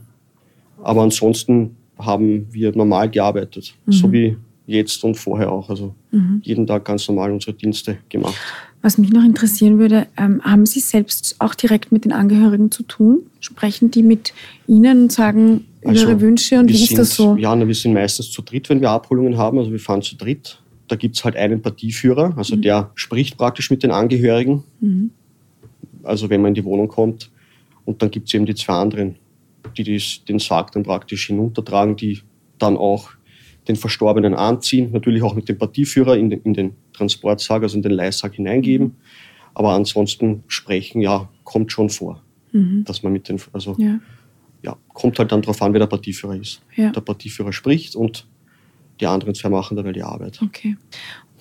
Aber 0.83 1.01
ansonsten 1.01 1.75
haben 1.97 2.47
wir 2.51 2.75
normal 2.75 3.09
gearbeitet. 3.09 3.73
Mhm. 3.87 3.91
So 3.91 4.11
wie 4.11 4.37
jetzt 4.67 5.03
und 5.03 5.15
vorher 5.15 5.51
auch. 5.51 5.69
Also 5.69 5.95
Mhm. 6.11 6.41
jeden 6.43 6.67
Tag 6.67 6.85
ganz 6.85 7.07
normal 7.07 7.31
unsere 7.31 7.53
Dienste 7.53 7.97
gemacht. 8.09 8.35
Was 8.83 8.97
mich 8.99 9.11
noch 9.11 9.23
interessieren 9.23 9.79
würde, 9.79 10.05
ähm, 10.17 10.39
haben 10.43 10.65
Sie 10.67 10.79
selbst 10.79 11.35
auch 11.39 11.55
direkt 11.55 11.91
mit 11.91 12.05
den 12.05 12.11
Angehörigen 12.11 12.69
zu 12.69 12.83
tun? 12.83 13.21
Sprechen 13.39 13.89
die 13.89 14.03
mit 14.03 14.33
Ihnen 14.67 15.03
und 15.03 15.11
sagen 15.11 15.65
Also, 15.83 16.07
ihre 16.07 16.21
Wünsche 16.21 16.59
und 16.59 16.69
wie 16.69 16.73
ist 16.73 16.89
sind, 16.89 16.99
das 16.99 17.15
so? 17.15 17.35
Ja, 17.37 17.55
na, 17.55 17.67
wir 17.67 17.73
sind 17.73 17.93
meistens 17.93 18.29
zu 18.31 18.41
dritt, 18.43 18.69
wenn 18.69 18.81
wir 18.81 18.91
Abholungen 18.91 19.35
haben. 19.37 19.57
Also 19.57 19.71
wir 19.71 19.79
fahren 19.79 20.01
zu 20.03 20.15
dritt. 20.15 20.61
Da 20.89 20.95
gibt's 20.95 21.23
halt 21.25 21.35
einen 21.35 21.61
Partieführer, 21.61 22.33
also 22.37 22.55
Mhm. 22.55 22.61
der 22.61 22.91
spricht 22.95 23.35
praktisch 23.37 23.71
mit 23.71 23.81
den 23.83 23.91
Angehörigen, 23.91 24.63
Mhm. 24.79 25.09
also 26.03 26.29
wenn 26.29 26.41
man 26.41 26.49
in 26.49 26.55
die 26.55 26.63
Wohnung 26.65 26.87
kommt. 26.87 27.29
Und 27.87 28.01
dann 28.01 28.11
gibt's 28.11 28.33
eben 28.33 28.45
die 28.45 28.53
zwei 28.53 28.73
anderen, 28.73 29.15
die 29.77 29.83
dies, 29.83 30.23
den 30.25 30.39
Sarg 30.39 30.71
dann 30.73 30.83
praktisch 30.83 31.27
hinuntertragen, 31.27 31.95
die 31.95 32.19
dann 32.59 32.75
auch 32.77 33.09
den 33.67 33.75
Verstorbenen 33.77 34.33
anziehen, 34.33 34.91
natürlich 34.91 35.23
auch 35.23 35.35
mit 35.35 35.47
dem 35.49 35.57
Partieführer 35.57 36.15
in 36.17 36.29
den, 36.29 36.41
in 36.43 36.53
den 36.53 36.75
Transportsarg, 36.93 37.63
also 37.63 37.75
in 37.77 37.81
den 37.81 37.91
Leihsarg 37.93 38.35
hineingeben. 38.35 38.95
Aber 39.53 39.71
ansonsten 39.71 40.43
sprechen, 40.47 41.01
ja, 41.01 41.29
kommt 41.43 41.71
schon 41.71 41.89
vor, 41.89 42.21
Mhm. 42.51 42.83
dass 42.85 43.03
man 43.03 43.11
mit 43.13 43.27
den, 43.29 43.39
also 43.53 43.75
Ja, 43.77 43.99
ja, 44.63 44.77
kommt 44.93 45.17
halt 45.19 45.31
dann 45.31 45.41
darauf 45.41 45.61
an, 45.61 45.71
wer 45.73 45.79
der 45.79 45.87
Partieführer 45.87 46.35
ist. 46.35 46.61
ja, 46.75 46.91
Der 46.91 47.01
Partieführer 47.01 47.51
spricht 47.53 47.95
und 47.95 48.27
die 48.99 49.05
anderen 49.07 49.33
zwei 49.35 49.49
machen 49.49 49.77
dabei 49.77 49.91
die 49.93 50.03
Arbeit. 50.03 50.39
okay. 50.41 50.75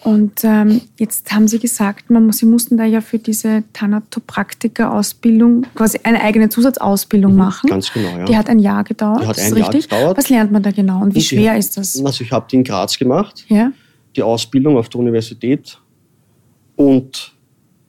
Und 0.06 0.44
ähm, 0.44 0.82
jetzt 1.00 1.32
haben 1.32 1.48
Sie 1.48 1.58
gesagt, 1.58 2.10
man, 2.10 2.30
Sie 2.30 2.46
mussten 2.46 2.76
da 2.76 2.84
ja 2.84 3.00
für 3.00 3.18
diese 3.18 3.64
Thanatopraktiker-Ausbildung 3.72 5.66
quasi 5.74 5.98
eine 6.04 6.20
eigene 6.22 6.48
Zusatzausbildung 6.48 7.34
machen. 7.34 7.66
Mhm, 7.66 7.70
Ganz 7.70 7.92
genau, 7.92 8.16
ja. 8.18 8.24
Die 8.24 8.36
hat 8.36 8.48
ein 8.48 8.60
Jahr 8.60 8.84
gedauert. 8.84 9.22
Die 9.22 9.26
hat 9.26 9.38
ein 9.40 9.56
Jahr 9.56 9.68
richtig? 9.74 9.90
gedauert. 9.90 10.16
Was 10.16 10.28
lernt 10.28 10.52
man 10.52 10.62
da 10.62 10.70
genau 10.70 11.02
und 11.02 11.12
wie 11.16 11.18
die 11.18 11.24
schwer 11.24 11.56
ist 11.58 11.76
das? 11.76 12.00
Also 12.04 12.22
ich 12.22 12.30
habe 12.30 12.46
die 12.48 12.54
in 12.54 12.62
Graz 12.62 12.96
gemacht, 12.96 13.44
Ja, 13.48 13.72
die 14.14 14.22
Ausbildung 14.22 14.76
auf 14.78 14.88
der 14.88 15.00
Universität. 15.00 15.76
Und 16.76 17.32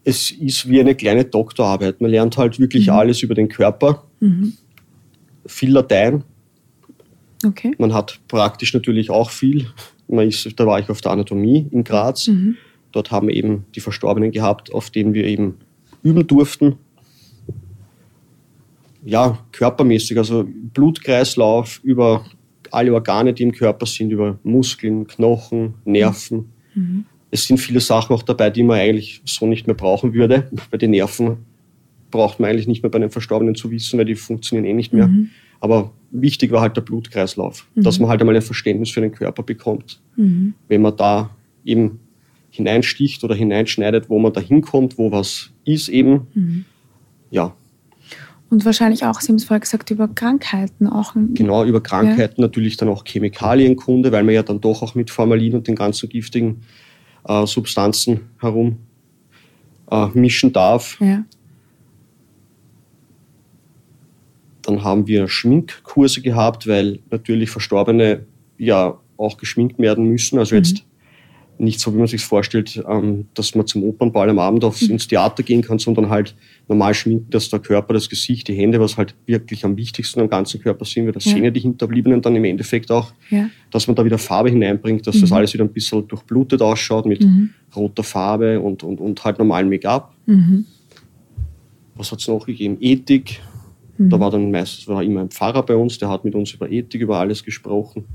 es 0.04 0.32
ist 0.32 0.68
wie 0.68 0.80
eine 0.80 0.96
kleine 0.96 1.24
Doktorarbeit. 1.24 2.02
Man 2.02 2.10
lernt 2.10 2.36
halt 2.36 2.58
wirklich 2.60 2.88
Mhm. 2.88 2.94
alles 2.94 3.22
über 3.22 3.36
den 3.36 3.48
Körper, 3.48 4.06
mhm. 4.22 4.54
viel 5.46 5.70
Latein. 5.72 6.24
okay. 7.46 7.76
Man 7.78 7.94
hat 7.94 8.20
praktisch 8.28 8.74
natürlich 8.74 9.12
auch 9.12 9.30
viel. 9.30 9.68
Ist, 10.10 10.60
da 10.60 10.65
war 10.65 10.80
ich 10.80 10.89
auf 10.89 11.02
der 11.02 11.12
Anatomie 11.12 11.67
in 11.72 11.84
Graz. 11.84 12.28
Mhm. 12.28 12.58
Dort 12.91 13.12
haben 13.12 13.28
wir 13.28 13.36
eben 13.36 13.65
die 13.76 13.82
Verstorbenen 13.82 14.32
gehabt, 14.32 14.74
auf 14.74 14.89
denen 14.89 15.13
wir 15.13 15.26
eben 15.26 15.56
üben 16.02 16.26
durften. 16.26 16.78
Ja, 19.04 19.39
körpermäßig, 19.52 20.17
also 20.17 20.46
Blutkreislauf 20.74 21.80
über 21.84 22.26
alle 22.72 22.93
Organe, 22.93 23.34
die 23.34 23.43
im 23.43 23.52
Körper 23.52 23.86
sind, 23.86 24.12
über 24.12 24.39
Muskeln, 24.43 25.08
Knochen, 25.08 25.76
Nerven. 25.86 26.50
Mhm. 26.74 27.06
Es 27.30 27.46
sind 27.46 27.58
viele 27.58 27.80
Sachen 27.80 28.15
auch 28.15 28.24
dabei, 28.24 28.50
die 28.50 28.63
man 28.63 28.80
eigentlich 28.80 29.22
so 29.26 29.46
nicht 29.48 29.67
mehr 29.67 29.76
brauchen 29.76 30.13
würde. 30.13 30.50
Bei 30.72 30.78
den 30.78 30.91
Nerven 30.91 31.38
braucht 32.12 32.39
man 32.39 32.50
eigentlich 32.50 32.67
nicht 32.67 32.84
mehr 32.84 32.89
bei 32.89 33.00
den 33.00 33.10
Verstorbenen 33.10 33.56
zu 33.56 33.70
wissen, 33.72 33.98
weil 33.98 34.06
die 34.06 34.15
funktionieren 34.15 34.65
eh 34.65 34.74
nicht 34.74 34.93
mehr. 34.93 35.08
Mhm. 35.08 35.30
Aber 35.60 35.91
wichtig 36.12 36.52
war 36.52 36.62
halt 36.62 36.76
der 36.78 36.82
Blutkreislauf, 36.82 37.67
Mhm. 37.76 37.84
dass 37.84 38.00
man 38.00 38.10
halt 38.10 38.22
einmal 38.22 38.36
ein 38.36 38.41
Verständnis 38.41 38.89
für 38.91 39.02
den 39.02 39.12
Körper 39.12 39.43
bekommt 39.43 40.00
Mhm. 40.15 40.54
wenn 40.67 40.82
man 40.82 40.96
da 40.98 41.30
eben 41.65 42.00
hineinsticht 42.50 43.24
oder 43.24 43.36
hineinschneidet, 43.36 44.10
wo 44.10 44.17
man 44.20 44.34
da 44.34 44.39
hinkommt, 44.41 44.98
wo 44.98 45.12
was 45.12 45.52
ist 45.65 45.89
eben. 45.89 46.28
Mhm. 46.34 46.65
Ja, 47.30 47.54
Und 48.50 48.63
wahrscheinlich 48.63 49.04
auch, 49.04 49.20
Sie 49.20 49.28
haben 49.28 49.36
es 49.36 49.43
vorher 49.43 49.60
gesagt, 49.60 49.91
über 49.91 50.08
Krankheiten 50.08 50.88
auch. 50.88 51.13
genau 51.34 51.65
über 51.65 51.82
Krankheiten 51.84 52.39
natürlich 52.41 52.78
dann 52.78 52.88
auch 52.88 53.04
Chemikalienkunde, 53.04 54.12
weil 54.13 54.24
man 54.24 54.34
ja 54.34 54.43
dann 54.43 54.62
doch 54.62 54.82
auch 54.82 54.96
mit 54.96 55.12
Formalin 55.12 55.54
und 55.56 55.67
den 55.67 55.76
ganzen 55.76 56.08
giftigen 56.08 56.62
äh, 57.28 57.46
Substanzen 57.46 58.22
herum 58.39 58.78
äh, 59.91 60.08
mischen 60.13 60.54
darf. 60.54 60.98
Ja. 61.02 61.26
Dann 64.68 64.84
haben 64.84 65.08
wir 65.08 65.28
Schminkkurse 65.30 66.22
gehabt, 66.22 66.68
weil 66.68 67.00
natürlich 67.10 67.50
Verstorbene 67.50 68.26
ja 68.58 69.00
auch 69.16 69.38
geschminkt 69.38 69.80
werden 69.80 70.06
müssen. 70.06 70.38
Also 70.38 70.56
jetzt 70.58 70.84
nicht 71.58 71.80
so, 71.80 71.92
wie 71.94 71.98
man 71.98 72.06
sich 72.08 72.22
vorstellt, 72.22 72.84
ähm, 72.88 73.28
dass 73.34 73.56
man 73.56 73.66
zum 73.66 73.82
Opernball 73.84 74.30
am 74.30 74.38
Abend 74.38 74.64
aufs, 74.64 74.84
ins 74.84 75.08
Theater 75.08 75.42
gehen 75.42 75.62
kann, 75.64 75.80
sondern 75.80 76.10
halt 76.10 76.36
normal 76.68 76.94
schminken, 76.94 77.30
dass 77.32 77.50
der 77.50 77.60
Körper, 77.60 77.94
das 77.96 78.10
Gesicht, 78.10 78.48
die 78.48 78.54
Hände, 78.54 78.80
was 78.80 78.98
halt 78.98 79.16
wirklich 79.26 79.66
am 79.66 79.76
wichtigsten 79.78 80.20
am 80.20 80.30
ganzen 80.30 80.62
Körper 80.62 80.86
sind, 80.86 81.06
weil 81.06 81.14
das 81.14 81.26
Ja. 81.26 81.32
sehen 81.32 81.46
ja 81.46 81.50
die 81.50 81.62
Hinterbliebenen 81.62 82.22
dann 82.22 82.36
im 82.36 82.44
Endeffekt 82.44 82.92
auch, 82.92 83.12
Ja. 83.32 83.50
dass 83.72 83.88
man 83.88 83.96
da 83.96 84.06
wieder 84.06 84.18
Farbe 84.20 84.50
hineinbringt, 84.50 85.08
dass 85.08 85.20
das 85.20 85.32
alles 85.32 85.54
wieder 85.54 85.64
ein 85.64 85.72
bisschen 85.74 86.08
durchblutet 86.08 86.62
ausschaut 86.62 87.06
mit 87.08 87.26
roter 87.76 88.04
Farbe 88.04 88.60
und, 88.60 88.84
und, 88.84 89.00
und 89.00 89.24
halt 89.24 89.40
normalem 89.40 89.70
Make-up. 89.70 90.14
Mhm. 90.28 90.66
Was 91.96 92.12
hat 92.12 92.20
es 92.20 92.28
noch 92.28 92.46
gegeben? 92.46 92.78
Ethik. 92.82 93.42
Da 94.00 94.20
war 94.20 94.30
dann 94.32 94.52
meistens 94.52 94.88
war 94.88 95.02
immer 95.04 95.22
ein 95.22 95.30
Pfarrer 95.30 95.64
bei 95.64 95.76
uns, 95.76 95.98
der 95.98 96.10
hat 96.10 96.24
mit 96.24 96.36
uns 96.36 96.52
über 96.54 96.70
Ethik, 96.70 97.02
über 97.02 97.18
alles 97.20 97.44
gesprochen. 97.44 98.06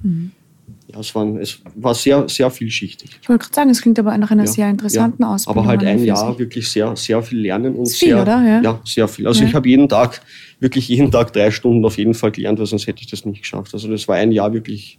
Ja, 0.92 1.00
es, 1.00 1.14
waren, 1.14 1.36
es 1.38 1.60
war 1.74 1.94
sehr, 1.94 2.28
sehr 2.28 2.50
vielschichtig. 2.50 3.18
Ich 3.22 3.28
wollte 3.28 3.44
gerade 3.44 3.54
sagen, 3.54 3.70
es 3.70 3.80
klingt 3.82 3.98
aber 3.98 4.16
nach 4.18 4.30
einer 4.30 4.44
Ja, 4.44 4.50
sehr 4.52 4.70
interessanten 4.70 5.22
ja. 5.22 5.34
Ausbildung. 5.34 5.62
Aber 5.64 5.68
halt 5.68 5.84
ein 5.84 6.04
Jahr 6.04 6.38
wirklich 6.38 6.68
sehr, 6.68 6.94
sehr 6.96 7.22
viel 7.22 7.40
lernen 7.40 7.74
und 7.74 7.88
viel, 7.88 8.08
sehr, 8.10 8.22
oder? 8.22 8.60
Ja. 8.62 8.80
sehr 8.84 9.08
viel. 9.08 9.26
Also 9.26 9.42
Ja. 9.42 9.48
ich 9.48 9.54
habe 9.54 9.68
jeden 9.68 9.88
Tag, 9.88 10.20
wirklich 10.60 10.88
jeden 10.88 11.10
Tag 11.10 11.32
drei 11.32 11.50
Stunden 11.50 11.84
auf 11.84 11.98
jeden 11.98 12.14
Fall 12.14 12.30
gelernt, 12.30 12.58
weil 12.58 12.66
sonst 12.66 12.86
hätte 12.86 13.00
ich 13.02 13.10
das 13.10 13.24
nicht 13.24 13.40
geschafft. 13.42 13.74
Also 13.74 13.88
das 13.88 14.06
war 14.06 14.16
ein 14.16 14.30
Jahr 14.32 14.52
wirklich 14.52 14.98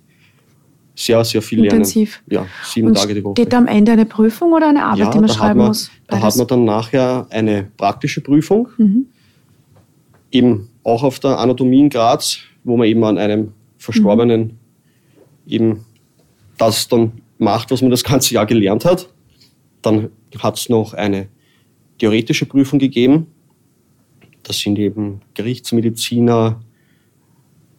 sehr, 0.96 1.24
sehr 1.26 1.41
viel 1.41 1.63
Intensiv. 1.63 2.22
Lernen. 2.28 2.48
Ja, 2.50 2.65
sieben 2.65 2.88
Und 2.89 2.96
Tage 2.96 3.13
die 3.13 3.24
Woche. 3.24 3.34
steht 3.36 3.54
da 3.54 3.58
am 3.58 3.67
Ende 3.67 3.93
eine 3.93 4.06
Prüfung 4.06 4.52
oder 4.54 4.69
eine 4.69 4.84
Arbeit, 4.84 5.00
ja, 5.00 5.10
die 5.12 5.19
man 5.19 5.30
schreiben 5.30 5.60
man, 5.60 5.67
muss? 5.69 5.89
Da 6.08 6.22
hat 6.22 6.36
man 6.36 6.48
dann 6.48 6.65
nachher 6.65 7.26
eine 7.30 7.67
praktische 7.78 8.22
Prüfung, 8.22 8.67
Mhm. 8.78 9.06
eben 10.32 10.69
auch 10.84 11.04
auf 11.04 11.19
der 11.19 11.39
Anatomie 11.39 11.80
in 11.80 11.89
Graz, 11.89 12.39
wo 12.63 12.78
man 12.78 12.88
eben 12.88 13.04
an 13.04 13.17
einem 13.17 13.54
Verstorbenen 13.78 14.58
eben 15.48 15.86
das 16.58 16.88
dann 16.88 17.22
macht, 17.38 17.72
was 17.72 17.82
man 17.82 17.91
das 17.91 18.04
ganze 18.04 18.34
Jahr 18.34 18.46
gelernt 18.46 18.86
hat. 18.86 19.10
Dann 19.82 20.10
hat 20.39 20.58
es 20.58 20.69
noch 20.69 20.93
eine 20.93 21.28
theoretische 21.98 22.46
Prüfung 22.46 22.80
gegeben. 22.80 23.28
Das 24.43 24.60
sind 24.60 24.78
eben 24.80 25.22
Gerichtsmediziner, 25.34 26.62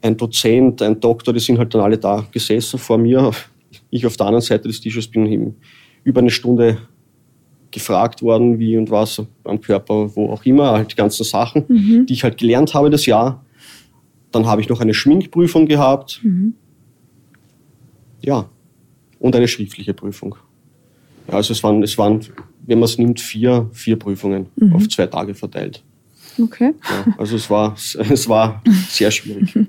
ein 0.02 0.16
Dozent, 0.16 0.82
ein 0.82 1.00
Doktor, 1.00 1.32
die 1.32 1.40
sind 1.40 1.58
halt 1.58 1.74
dann 1.74 1.80
alle 1.80 1.98
da 1.98 2.26
gesessen 2.30 2.78
vor 2.78 2.98
mir. 2.98 3.32
Ich 3.90 4.04
auf 4.06 4.16
der 4.16 4.26
anderen 4.26 4.42
Seite 4.42 4.68
des 4.68 4.80
Tisches 4.80 5.08
bin 5.08 5.26
eben 5.26 5.56
über 6.04 6.20
eine 6.20 6.30
Stunde 6.30 6.78
gefragt 7.74 8.22
worden, 8.22 8.58
wie 8.58 8.76
und 8.78 8.90
was 8.90 9.20
am 9.44 9.60
Körper, 9.60 10.14
wo 10.16 10.30
auch 10.30 10.44
immer, 10.46 10.70
halt 10.72 10.92
die 10.92 10.96
ganzen 10.96 11.24
Sachen, 11.24 11.64
Mhm. 11.68 12.06
die 12.06 12.14
ich 12.14 12.22
halt 12.24 12.38
gelernt 12.38 12.72
habe 12.72 12.88
das 12.88 13.04
Jahr. 13.04 13.44
Dann 14.32 14.46
habe 14.46 14.60
ich 14.62 14.68
noch 14.68 14.80
eine 14.80 14.94
Schminkprüfung 14.94 15.66
gehabt. 15.66 16.20
Mhm. 16.22 16.54
Ja, 18.22 18.48
und 19.18 19.36
eine 19.36 19.48
schriftliche 19.48 19.92
Prüfung. 19.92 20.36
Ja, 21.28 21.34
also 21.34 21.52
es 21.52 21.62
waren, 21.62 21.82
es 21.82 21.98
waren 21.98 22.20
wenn 22.66 22.78
man 22.78 22.84
es 22.86 22.96
nimmt, 22.96 23.20
vier, 23.20 23.68
vier 23.72 23.98
Prüfungen 23.98 24.46
Mhm. 24.56 24.72
auf 24.74 24.88
zwei 24.88 25.06
Tage 25.06 25.34
verteilt. 25.34 25.82
Okay. 26.40 26.72
Ja, 26.90 27.14
also 27.18 27.36
es 27.36 27.50
war, 27.50 27.74
es 27.76 28.28
war 28.28 28.62
sehr 28.88 29.10
schwierig. 29.10 29.54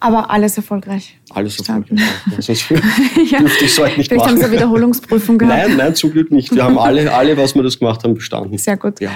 Aber 0.00 0.30
alles 0.30 0.56
erfolgreich. 0.56 1.18
Alles 1.30 1.58
erfolgreich. 1.58 1.98
Ja, 2.30 2.40
sonst 2.42 2.70
Ja. 3.30 3.38
dürfte 3.40 3.64
ich 3.64 3.78
halt 3.78 3.98
nicht 3.98 4.08
Vielleicht 4.08 4.24
haben 4.26 4.34
machen. 4.34 4.38
Sie 4.38 4.44
eine 4.44 4.52
Wiederholungsprüfung 4.52 5.38
gehabt. 5.38 5.68
Nein, 5.68 5.76
nein, 5.76 5.94
zum 5.94 6.12
Glück 6.12 6.30
nicht. 6.30 6.54
Wir 6.54 6.62
haben 6.64 6.78
alle, 6.78 7.12
alle, 7.12 7.36
was 7.36 7.54
wir 7.54 7.62
das 7.62 7.78
gemacht 7.78 8.04
haben, 8.04 8.14
bestanden. 8.14 8.56
Sehr 8.58 8.76
gut. 8.76 9.00
Ja. 9.00 9.10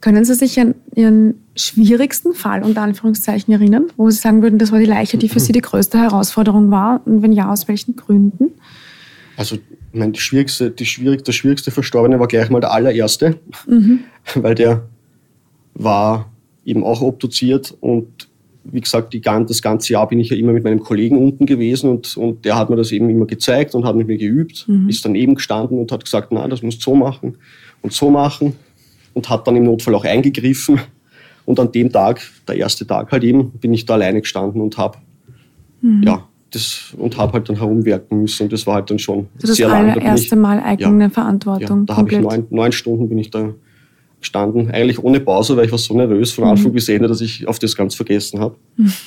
Können 0.00 0.24
Sie 0.24 0.34
sich 0.34 0.58
an 0.58 0.74
Ihren 0.94 1.34
schwierigsten 1.56 2.34
Fall 2.34 2.62
unter 2.62 2.82
Anführungszeichen 2.82 3.52
erinnern, 3.54 3.86
wo 3.96 4.10
Sie 4.10 4.18
sagen 4.18 4.42
würden, 4.42 4.58
das 4.58 4.72
war 4.72 4.78
die 4.78 4.84
Leiche, 4.86 5.16
die 5.16 5.28
für 5.28 5.40
Sie 5.40 5.52
die 5.52 5.60
größte 5.60 5.98
Herausforderung 5.98 6.70
war? 6.70 7.00
Und 7.04 7.22
wenn 7.22 7.32
ja, 7.32 7.50
aus 7.50 7.68
welchen 7.68 7.94
Gründen? 7.96 8.50
Also, 9.36 9.56
ich 9.56 9.98
meine, 9.98 10.12
die 10.12 10.20
schwierigste, 10.20 10.70
die 10.70 10.86
schwierig, 10.86 11.24
der 11.24 11.32
schwierigste 11.32 11.70
Verstorbene 11.70 12.18
war 12.18 12.26
gleich 12.26 12.50
mal 12.50 12.60
der 12.60 12.72
allererste, 12.72 13.38
weil 14.34 14.54
der 14.54 14.82
war 15.74 16.30
eben 16.64 16.82
auch 16.84 17.00
obduziert 17.00 17.76
und 17.80 18.25
wie 18.72 18.80
gesagt, 18.80 19.12
die, 19.12 19.20
das 19.20 19.62
ganze 19.62 19.92
Jahr 19.92 20.08
bin 20.08 20.18
ich 20.20 20.30
ja 20.30 20.36
immer 20.36 20.52
mit 20.52 20.64
meinem 20.64 20.80
Kollegen 20.80 21.18
unten 21.18 21.46
gewesen 21.46 21.90
und, 21.90 22.16
und 22.16 22.44
der 22.44 22.56
hat 22.56 22.70
mir 22.70 22.76
das 22.76 22.92
eben 22.92 23.08
immer 23.10 23.26
gezeigt 23.26 23.74
und 23.74 23.84
hat 23.84 23.96
mit 23.96 24.06
mir 24.06 24.18
geübt, 24.18 24.66
ist 24.88 25.04
dann 25.04 25.14
eben 25.14 25.34
gestanden 25.34 25.78
und 25.78 25.92
hat 25.92 26.04
gesagt, 26.04 26.28
na, 26.32 26.46
das 26.48 26.62
musst 26.62 26.78
du 26.86 26.90
so 26.90 26.94
machen 26.96 27.36
und 27.82 27.92
so 27.92 28.10
machen 28.10 28.54
und 29.14 29.28
hat 29.28 29.46
dann 29.46 29.56
im 29.56 29.64
Notfall 29.64 29.94
auch 29.94 30.04
eingegriffen. 30.04 30.80
Und 31.44 31.60
an 31.60 31.70
dem 31.70 31.92
Tag, 31.92 32.20
der 32.48 32.56
erste 32.56 32.86
Tag 32.86 33.12
halt 33.12 33.22
eben, 33.22 33.50
bin 33.52 33.72
ich 33.72 33.86
da 33.86 33.94
alleine 33.94 34.20
gestanden 34.20 34.60
und 34.60 34.76
habe 34.78 34.98
ja, 36.02 36.24
das 36.50 36.94
und 36.96 37.16
habe 37.16 37.34
halt 37.34 37.48
dann 37.48 37.56
herumwerken 37.56 38.22
müssen 38.22 38.44
und 38.44 38.52
das 38.52 38.66
war 38.66 38.74
halt 38.76 38.90
dann 38.90 38.98
schon 38.98 39.26
Also 39.36 39.46
das 39.48 39.56
sehr 39.56 39.68
lange. 39.68 39.88
Da 39.88 39.94
bin 39.94 40.02
allererste 40.02 40.34
ich- 40.34 40.40
Mal 40.40 40.60
eigene 40.60 41.04
ja, 41.04 41.10
Verantwortung. 41.10 41.78
ja, 41.80 41.84
da 41.86 41.96
habe 41.96 42.12
ich 42.12 42.18
neun, 42.20 42.46
neun 42.50 42.72
Stunden 42.72 43.08
bin 43.08 43.18
ich 43.18 43.30
da 43.30 43.54
gestanden, 44.26 44.70
eigentlich 44.70 45.02
ohne 45.02 45.20
Pause, 45.20 45.56
weil 45.56 45.66
ich 45.66 45.70
war 45.70 45.78
so 45.78 45.96
nervös 45.96 46.32
von 46.32 46.44
Anfang 46.44 46.72
bis 46.72 46.88
Ende, 46.88 47.06
dass 47.06 47.20
ich 47.20 47.46
auf 47.46 47.58
das 47.58 47.76
ganz 47.76 47.94
vergessen 47.94 48.40
habe. 48.40 48.56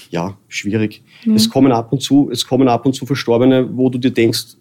Ja, 0.09 0.37
schwierig. 0.47 1.03
Ja. 1.25 1.33
Es 1.33 1.49
kommen 1.49 1.71
ab 1.71 1.91
und 1.91 2.01
zu, 2.01 2.29
es 2.31 2.45
kommen 2.45 2.69
ab 2.69 2.85
und 2.85 2.93
zu 2.93 3.05
Verstorbene, 3.05 3.69
wo 3.73 3.89
du 3.89 3.97
dir 3.97 4.11
denkst, 4.11 4.55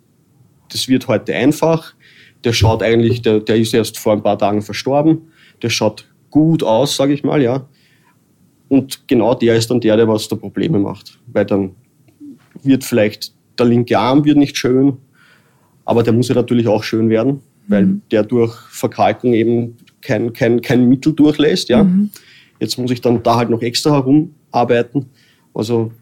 das 0.71 0.89
wird 0.89 1.07
heute 1.07 1.35
einfach. 1.35 1.95
Der 2.45 2.53
schaut 2.53 2.83
eigentlich, 2.83 3.23
der, 3.23 3.41
der 3.41 3.57
ist 3.57 3.73
erst 3.73 3.99
vor 3.99 4.13
ein 4.13 4.23
paar 4.23 4.39
Tagen 4.39 4.63
verstorben. 4.63 5.23
Der 5.63 5.71
schaut 5.71 6.07
gut 6.31 6.63
aus, 6.63 6.97
sage 6.97 7.13
ich 7.13 7.23
mal, 7.23 7.41
ja. 7.41 7.67
Und 8.69 9.09
genau 9.09 9.35
der 9.35 9.57
ist 9.57 9.71
dann 9.71 9.81
der, 9.81 9.97
der 9.97 10.09
was 10.09 10.29
da 10.29 10.37
Probleme 10.37 10.79
macht. 10.79 11.19
Weil 11.29 11.47
dann 11.47 11.71
wird 12.63 12.85
vielleicht 12.85 13.33
der 13.59 13.67
linke 13.67 13.99
Arm 13.99 14.25
wird 14.25 14.37
nicht 14.37 14.57
schön, 14.57 14.99
aber 15.85 16.03
der 16.03 16.13
muss 16.13 16.29
ja 16.29 16.35
natürlich 16.35 16.69
auch 16.69 16.83
schön 16.83 17.09
werden, 17.09 17.41
weil 17.67 18.01
der 18.11 18.23
durch 18.25 18.55
Verkalkung 18.71 19.33
eben 19.33 19.77
kein, 20.01 20.33
kein, 20.33 20.61
kein 20.61 20.89
Mittel 20.89 21.13
durchlässt. 21.13 21.69
Ja. 21.69 21.87
Jetzt 22.61 22.79
muss 22.79 22.91
ich 22.91 23.01
dann 23.01 23.23
da 23.23 23.37
halt 23.37 23.51
noch 23.51 23.63
extra 23.63 23.93
herumarbeiten. 23.93 25.07
Also 25.55 25.93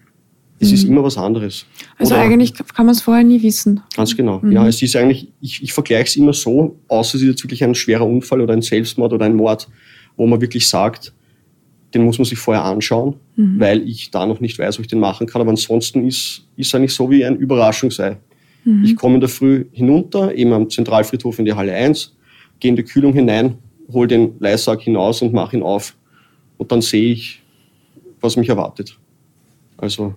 es 0.59 0.73
ist 0.73 0.85
immer 0.85 1.03
was 1.03 1.19
anderes. 1.19 1.67
Also 1.99 2.15
Oder- 2.15 2.23
eigentlich 2.23 2.55
kann 2.55 2.87
man 2.87 2.95
es 2.95 3.03
vorher 3.03 3.25
nie 3.25 3.43
wissen. 3.43 3.81
Ganz 3.95 4.17
genau. 4.17 4.41
Ja, 4.49 4.67
es 4.67 4.81
ist 4.81 4.97
eigentlich, 4.97 5.29
ich, 5.41 5.63
ich 5.63 5.73
vergleiche 5.73 6.05
es 6.05 6.17
immer 6.17 6.33
so, 6.33 6.79
außer 6.89 7.17
es 7.17 7.23
ist 7.23 7.29
jetzt 7.29 7.45
wirklich 7.45 7.63
ein 7.63 7.75
schwerer 7.75 8.07
Unfall 8.07 8.41
oder 8.41 8.55
ein 8.55 8.63
Selbstmord 8.63 9.13
oder 9.13 9.27
ein 9.27 9.35
Mord, 9.37 9.69
wo 10.17 10.27
man 10.27 10.41
wirklich 10.41 10.67
sagt, 10.69 11.13
den 11.93 12.05
muss 12.05 12.19
man 12.19 12.25
sich 12.25 12.39
vorher 12.39 12.65
anschauen, 12.65 13.15
weil 13.37 13.87
ich 13.89 14.11
da 14.11 14.27
noch 14.27 14.41
nicht 14.41 14.59
weiß, 14.59 14.79
ob 14.79 14.85
ich 14.85 14.91
den 14.91 14.99
machen 14.99 15.27
kann. 15.27 15.41
Aber 15.41 15.51
ansonsten 15.51 16.07
ist 16.07 16.47
ist 16.57 16.75
eigentlich 16.75 16.93
so 16.93 17.11
wie 17.11 17.25
ein 17.25 17.37
Überraschungsei. 17.37 18.17
Ich 18.83 18.97
komme 18.97 19.15
in 19.15 19.21
der 19.21 19.29
Früh 19.29 19.67
hinunter, 19.71 20.35
eben 20.35 20.53
am 20.53 20.69
Zentralfriedhof 20.69 21.39
in 21.39 21.45
die 21.45 21.53
Halle 21.53 21.73
1, 21.73 22.17
gehe 22.59 22.71
in 22.71 22.77
die 22.77 22.83
Kühlung 22.83 23.13
hinein, 23.13 23.59
hole 23.93 24.09
den 24.09 24.35
Leihsack 24.41 24.81
hinaus 24.83 25.23
und 25.23 25.33
mache 25.33 25.57
ihn 25.57 25.63
auf. 25.63 25.97
Und 26.59 26.73
dann 26.73 26.83
sehe 26.83 27.13
ich, 27.13 27.43
was 28.21 28.37
mich 28.37 28.49
erwartet. 28.49 28.99
Also 29.77 30.15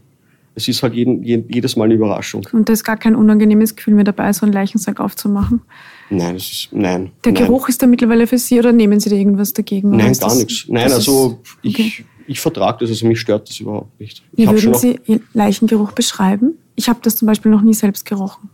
es 0.56 0.68
ist 0.68 0.84
halt 0.84 0.94
jeden, 0.94 1.24
jedes 1.24 1.76
Mal 1.76 1.86
eine 1.86 1.94
Überraschung. 1.94 2.46
Und 2.52 2.68
da 2.68 2.74
ist 2.74 2.84
gar 2.84 2.98
kein 2.98 3.16
unangenehmes 3.16 3.76
Gefühl 3.76 3.94
mehr 3.94 4.04
dabei, 4.04 4.34
so 4.34 4.46
einen 4.46 4.54
Leichensack 4.54 5.00
aufzumachen. 5.00 5.62
Nein, 6.10 6.36
es 6.36 6.52
ist, 6.52 6.70
nein. 6.74 7.12
Der 7.24 7.32
nein. 7.34 7.44
Geruch 7.46 7.70
ist 7.70 7.82
da 7.82 7.88
mittlerweile 7.88 8.26
für 8.28 8.38
Sie 8.38 8.58
oder 8.60 8.72
nehmen 8.72 9.00
Sie 9.00 9.10
da 9.10 9.16
irgendwas 9.16 9.54
dagegen? 9.54 9.92
Nein, 9.92 10.14
gar 10.14 10.30
das- 10.30 10.38
nichts. 10.38 10.66
Nein, 10.68 10.86
das 10.86 10.94
also 10.94 11.40
ist- 11.44 11.58
ich, 11.62 11.76
okay. 11.76 12.06
ich 12.28 12.40
vertrage 12.40 12.80
das, 12.80 12.90
also 12.90 13.08
mich 13.08 13.20
stört 13.20 13.48
das 13.50 13.60
überhaupt 13.60 14.00
nicht. 14.00 14.24
Wie 14.34 14.46
schon 14.46 14.56
würden 14.56 14.74
Sie 14.76 15.00
Ihren 15.06 15.24
Leichengeruch 15.34 15.92
beschreiben? 15.92 16.58
Ich 16.76 16.90
habe 16.90 17.00
das 17.04 17.16
zum 17.18 17.28
Beispiel 17.28 17.52
noch 17.52 17.62
nie 17.62 17.74
selbst 17.74 18.06
gerochen. 18.06 18.50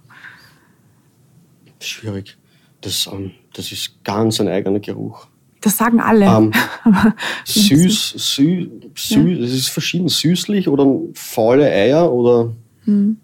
Schwierig. 1.80 2.38
Das, 2.82 3.08
ähm, 3.12 3.32
das 3.55 3.71
ist 3.71 4.03
ganz 4.03 4.39
ein 4.39 4.47
eigener 4.47 4.79
Geruch. 4.79 5.27
Das 5.61 5.77
sagen 5.77 5.99
alle. 5.99 6.25
Ähm, 6.25 6.51
Süß, 7.45 8.13
süß, 8.17 8.67
süß, 8.95 9.39
es 9.39 9.53
ist 9.53 9.69
verschieden. 9.69 10.07
Süßlich 10.09 10.67
oder 10.67 10.99
faule 11.13 11.65
Eier 11.65 12.11
oder. 12.11 12.51
Hm. 12.83 13.17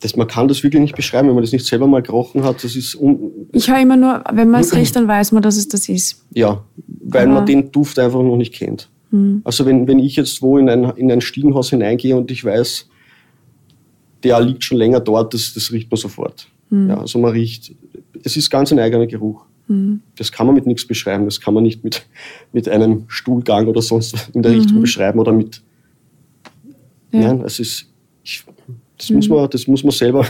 Das, 0.00 0.16
man 0.16 0.26
kann 0.26 0.48
das 0.48 0.64
wirklich 0.64 0.82
nicht 0.82 0.96
beschreiben, 0.96 1.28
wenn 1.28 1.36
man 1.36 1.44
das 1.44 1.52
nicht 1.52 1.64
selber 1.64 1.86
mal 1.86 2.02
gerochen 2.02 2.42
hat. 2.42 2.64
Das 2.64 2.74
ist, 2.74 2.98
ich 3.52 3.70
höre 3.70 3.80
immer 3.80 3.96
nur, 3.96 4.24
wenn 4.32 4.50
man 4.50 4.60
es 4.60 4.74
riecht, 4.74 4.96
dann 4.96 5.06
weiß 5.06 5.30
man, 5.30 5.44
dass 5.44 5.56
es 5.56 5.68
das 5.68 5.88
ist. 5.88 6.24
ja, 6.34 6.64
weil 7.04 7.26
Aber- 7.26 7.34
man 7.34 7.46
den 7.46 7.70
Duft 7.70 7.98
einfach 8.00 8.20
noch 8.20 8.36
nicht 8.36 8.52
kennt. 8.52 8.90
Hm. 9.10 9.42
Also 9.44 9.64
wenn, 9.64 9.86
wenn 9.86 10.00
ich 10.00 10.16
jetzt 10.16 10.42
wo 10.42 10.58
in 10.58 10.68
ein, 10.68 10.84
in 10.96 11.12
ein 11.12 11.20
Stiegenhaus 11.20 11.70
hineingehe 11.70 12.16
und 12.16 12.30
ich 12.32 12.44
weiß, 12.44 12.88
der 14.24 14.40
liegt 14.40 14.64
schon 14.64 14.78
länger 14.78 15.00
dort, 15.00 15.34
das, 15.34 15.54
das 15.54 15.70
riecht 15.70 15.90
man 15.90 15.98
sofort. 15.98 16.48
Hm. 16.70 16.88
Ja, 16.88 16.98
also 16.98 17.18
man 17.18 17.30
riecht, 17.30 17.72
es 18.24 18.36
ist 18.36 18.50
ganz 18.50 18.72
ein 18.72 18.78
eigener 18.80 19.06
Geruch. 19.06 19.44
Das 20.16 20.32
kann 20.32 20.46
man 20.46 20.54
mit 20.54 20.66
nichts 20.66 20.86
beschreiben, 20.86 21.24
das 21.24 21.40
kann 21.40 21.54
man 21.54 21.62
nicht 21.62 21.84
mit, 21.84 22.06
mit 22.52 22.68
einem 22.68 23.04
Stuhlgang 23.08 23.66
oder 23.66 23.82
sonst 23.82 24.30
in 24.34 24.42
der 24.42 24.52
Richtung 24.52 24.80
beschreiben 24.80 25.18
oder 25.18 25.32
mit, 25.32 25.62
Mhm. 27.12 27.20
Ja. 27.20 27.32
Mhm. 27.32 27.38
nein, 27.38 27.46
es 27.46 27.58
ist, 27.60 27.86
ich, 28.24 28.44
das, 28.98 29.10
muss 29.10 29.28
man, 29.28 29.48
das 29.50 29.66
muss 29.66 29.84
man 29.84 29.92
selber 29.92 30.26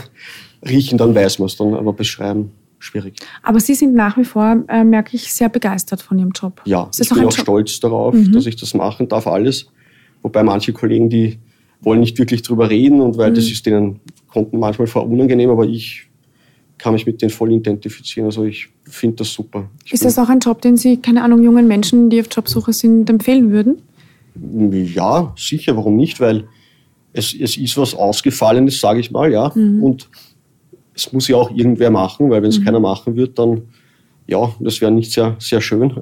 riechen, 0.67 0.97
dann 0.97 1.15
weiß 1.15 1.39
man 1.39 1.47
es, 1.47 1.55
dann 1.55 1.73
aber 1.73 1.93
beschreiben, 1.93 2.51
schwierig. 2.79 3.15
Aber 3.41 3.59
Sie 3.59 3.73
sind 3.73 3.93
nach 3.93 4.17
wie 4.17 4.23
vor, 4.25 4.63
äh, 4.67 4.83
merke 4.83 5.15
ich, 5.15 5.31
sehr 5.31 5.49
begeistert 5.49 6.01
von 6.01 6.19
Ihrem 6.19 6.31
Job. 6.31 6.61
Ja, 6.65 6.89
ich 6.93 6.99
ist 6.99 7.11
auch 7.11 7.15
bin 7.15 7.25
auch 7.25 7.29
Job. 7.29 7.39
Mhm. 7.39 7.43
stolz 7.43 7.79
darauf, 7.79 8.15
dass 8.31 8.45
ich 8.45 8.55
das 8.55 8.73
machen 8.73 9.07
darf, 9.07 9.27
alles. 9.27 9.67
Wobei 10.21 10.43
manche 10.43 10.73
Kollegen, 10.73 11.09
die 11.09 11.39
wollen 11.81 11.99
nicht 11.99 12.17
wirklich 12.17 12.41
drüber 12.43 12.69
reden 12.69 13.01
und 13.01 13.17
weil 13.17 13.31
mhm. 13.31 13.35
das 13.35 13.45
ist 13.45 13.65
denen, 13.65 13.99
kommt 14.27 14.53
manchmal 14.53 14.87
vor 14.87 15.07
unangenehm, 15.07 15.49
aber 15.49 15.65
ich 15.65 16.07
kann 16.77 16.93
mich 16.93 17.05
mit 17.05 17.21
denen 17.21 17.29
voll 17.29 17.51
identifizieren. 17.51 18.25
Also 18.25 18.43
ich 18.43 18.69
finde 18.83 19.17
das 19.17 19.33
super. 19.33 19.69
Ich 19.85 19.93
ist 19.93 20.05
das 20.05 20.17
auch 20.19 20.29
ein 20.29 20.39
Job, 20.39 20.61
den 20.61 20.77
Sie, 20.77 20.97
keine 20.97 21.23
Ahnung, 21.23 21.43
jungen 21.43 21.67
Menschen, 21.67 22.09
die 22.09 22.19
auf 22.19 22.27
Jobsuche 22.31 22.73
sind, 22.73 23.09
empfehlen 23.09 23.51
würden? 23.51 23.81
Ja, 24.93 25.33
sicher, 25.37 25.77
warum 25.77 25.95
nicht? 25.95 26.19
Weil 26.19 26.47
es, 27.13 27.33
es 27.33 27.57
ist 27.57 27.77
was 27.77 27.93
Ausgefallenes, 27.93 28.79
sage 28.79 28.99
ich 28.99 29.11
mal, 29.11 29.31
ja. 29.31 29.51
Mhm. 29.53 29.83
Und 29.83 30.09
es 30.95 31.13
muss 31.13 31.27
ja 31.27 31.37
auch 31.37 31.51
irgendwer 31.51 31.91
machen, 31.91 32.29
weil 32.29 32.41
wenn 32.41 32.49
es 32.49 32.59
mhm. 32.59 32.65
keiner 32.65 32.79
machen 32.79 33.15
wird, 33.15 33.37
dann, 33.37 33.61
ja, 34.27 34.53
das 34.59 34.81
wäre 34.81 34.91
nicht 34.91 35.11
sehr, 35.11 35.35
sehr 35.39 35.61
schön. 35.61 35.93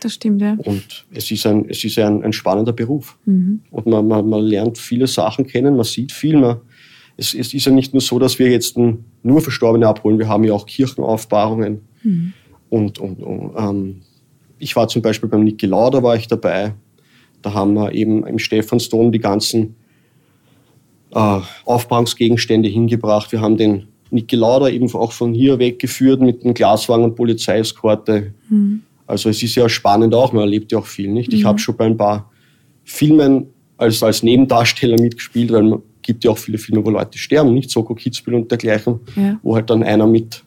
Das 0.00 0.14
stimmt, 0.14 0.42
ja. 0.42 0.56
Und 0.64 1.06
es 1.12 1.30
ist 1.30 1.46
ein, 1.46 1.68
es 1.68 1.84
ist 1.84 1.96
ein, 1.98 2.24
ein 2.24 2.32
spannender 2.32 2.72
Beruf. 2.72 3.16
Mhm. 3.24 3.60
Und 3.70 3.86
man, 3.86 4.08
man, 4.08 4.28
man 4.28 4.42
lernt 4.42 4.76
viele 4.76 5.06
Sachen 5.06 5.46
kennen, 5.46 5.76
man 5.76 5.84
sieht 5.84 6.10
viel. 6.10 6.38
Man, 6.38 6.56
es, 7.22 7.34
es 7.34 7.54
ist 7.54 7.64
ja 7.64 7.72
nicht 7.72 7.94
nur 7.94 8.00
so, 8.00 8.18
dass 8.18 8.38
wir 8.38 8.50
jetzt 8.50 8.76
nur 8.76 9.40
Verstorbene 9.40 9.86
abholen, 9.86 10.18
wir 10.18 10.28
haben 10.28 10.44
ja 10.44 10.52
auch 10.52 10.66
Kirchenaufbahrungen. 10.66 11.82
Mhm. 12.02 12.32
Und, 12.68 12.98
und, 12.98 13.22
und 13.22 13.52
ähm, 13.56 14.02
ich 14.58 14.74
war 14.76 14.88
zum 14.88 15.02
Beispiel 15.02 15.28
beim 15.28 15.44
Niki 15.44 15.66
Lauder 15.66 16.02
war 16.02 16.16
ich 16.16 16.26
dabei. 16.26 16.74
Da 17.42 17.52
haben 17.54 17.74
wir 17.74 17.92
eben 17.92 18.26
im 18.26 18.38
Stephansdom 18.38 19.12
die 19.12 19.18
ganzen 19.18 19.76
äh, 21.14 21.40
Aufbauungsgegenstände 21.64 22.68
hingebracht. 22.68 23.30
Wir 23.30 23.40
haben 23.40 23.56
den 23.56 23.88
Niki 24.10 24.36
Lauder 24.36 24.70
eben 24.70 24.92
auch 24.94 25.12
von 25.12 25.32
hier 25.32 25.58
weggeführt 25.58 26.20
mit 26.20 26.44
einem 26.44 26.54
Glaswagen 26.54 27.04
und 27.04 27.14
Polizeieskorte. 27.14 28.34
Mhm. 28.48 28.82
Also 29.06 29.28
es 29.28 29.42
ist 29.42 29.54
ja 29.54 29.68
spannend 29.68 30.14
auch, 30.14 30.32
man 30.32 30.42
erlebt 30.42 30.72
ja 30.72 30.78
auch 30.78 30.86
viel, 30.86 31.10
nicht? 31.10 31.30
Mhm. 31.30 31.38
Ich 31.38 31.44
habe 31.44 31.58
schon 31.58 31.76
bei 31.76 31.86
ein 31.86 31.96
paar 31.96 32.30
Filmen 32.84 33.46
als, 33.76 34.02
als 34.02 34.22
Nebendarsteller 34.22 35.00
mitgespielt, 35.00 35.52
weil 35.52 35.62
man 35.64 35.82
gibt 36.02 36.24
ja 36.24 36.30
auch 36.30 36.38
viele 36.38 36.58
Filme, 36.58 36.84
wo 36.84 36.90
Leute 36.90 37.18
sterben, 37.18 37.54
nicht? 37.54 37.70
Soko 37.70 37.94
Kitzbühel 37.94 38.36
und 38.36 38.50
dergleichen, 38.50 39.00
ja. 39.16 39.38
wo 39.42 39.54
halt 39.54 39.70
dann 39.70 39.82
einer 39.82 40.06
mit, 40.06 40.42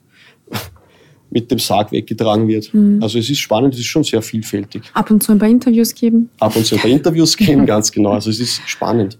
mit 1.31 1.49
dem 1.49 1.59
Sarg 1.59 1.91
weggetragen 1.91 2.47
wird. 2.47 2.73
Mhm. 2.73 3.01
Also 3.01 3.17
es 3.17 3.29
ist 3.29 3.39
spannend, 3.39 3.73
es 3.73 3.79
ist 3.79 3.87
schon 3.87 4.03
sehr 4.03 4.21
vielfältig. 4.21 4.83
Ab 4.93 5.09
und 5.09 5.23
zu 5.23 5.31
ein 5.31 5.39
paar 5.39 5.49
Interviews 5.49 5.93
geben. 5.93 6.29
Ab 6.39 6.55
und 6.55 6.65
zu 6.65 6.75
ein 6.75 6.81
paar 6.81 6.91
Interviews 6.91 7.35
geben, 7.37 7.65
ganz 7.65 7.91
genau. 7.91 8.11
Also 8.11 8.29
es 8.29 8.39
ist 8.39 8.61
spannend. 8.67 9.17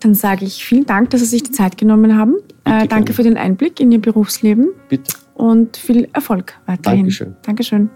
Dann 0.00 0.14
sage 0.14 0.44
ich 0.44 0.64
vielen 0.64 0.86
Dank, 0.86 1.10
dass 1.10 1.20
Sie 1.20 1.26
sich 1.26 1.42
die 1.42 1.50
Zeit 1.50 1.76
genommen 1.76 2.16
haben. 2.16 2.36
Äh, 2.64 2.86
danke 2.86 2.88
gerne. 2.88 3.12
für 3.14 3.22
den 3.24 3.36
Einblick 3.36 3.80
in 3.80 3.90
Ihr 3.90 4.00
Berufsleben. 4.00 4.68
Bitte. 4.88 5.12
Und 5.34 5.76
viel 5.76 6.08
Erfolg 6.12 6.54
weiterhin. 6.66 7.00
Dankeschön. 7.00 7.36
Dankeschön. 7.42 7.90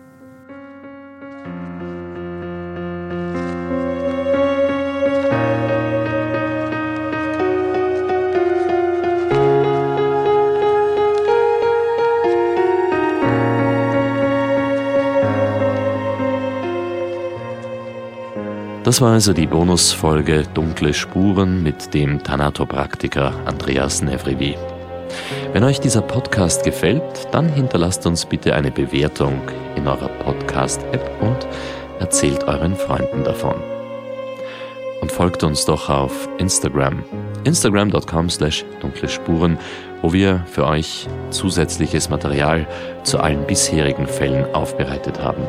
Das 18.92 19.00
war 19.00 19.14
also 19.14 19.33
die 19.33 19.46
Bonusfolge 19.46 20.42
Dunkle 20.52 20.92
Spuren 20.92 21.62
mit 21.62 21.94
dem 21.94 22.22
Thanatopraktiker 22.22 23.33
Andreas 23.46 24.02
Nevrivi. 24.02 24.55
Wenn 25.55 25.64
euch 25.64 25.81
dieser 25.81 26.02
Podcast 26.02 26.62
gefällt, 26.62 27.02
dann 27.31 27.48
hinterlasst 27.48 28.05
uns 28.07 28.26
bitte 28.26 28.55
eine 28.55 28.70
Bewertung 28.70 29.40
in 29.76 29.88
eurer 29.88 30.11
Podcast-App 30.11 31.11
und 31.22 31.38
erzählt 32.00 32.44
euren 32.44 32.76
Freunden 32.76 33.24
davon. 33.24 33.55
Und 35.00 35.11
folgt 35.11 35.42
uns 35.42 35.64
doch 35.64 35.88
auf 35.88 36.28
Instagram. 36.37 37.02
Instagram.com 37.44 38.28
slash 38.28 38.62
dunkle 38.83 39.09
Spuren, 39.09 39.57
wo 40.02 40.12
wir 40.12 40.44
für 40.50 40.66
euch 40.66 41.09
zusätzliches 41.31 42.11
Material 42.11 42.68
zu 43.05 43.20
allen 43.20 43.46
bisherigen 43.46 44.07
Fällen 44.07 44.55
aufbereitet 44.55 45.18
haben. 45.22 45.46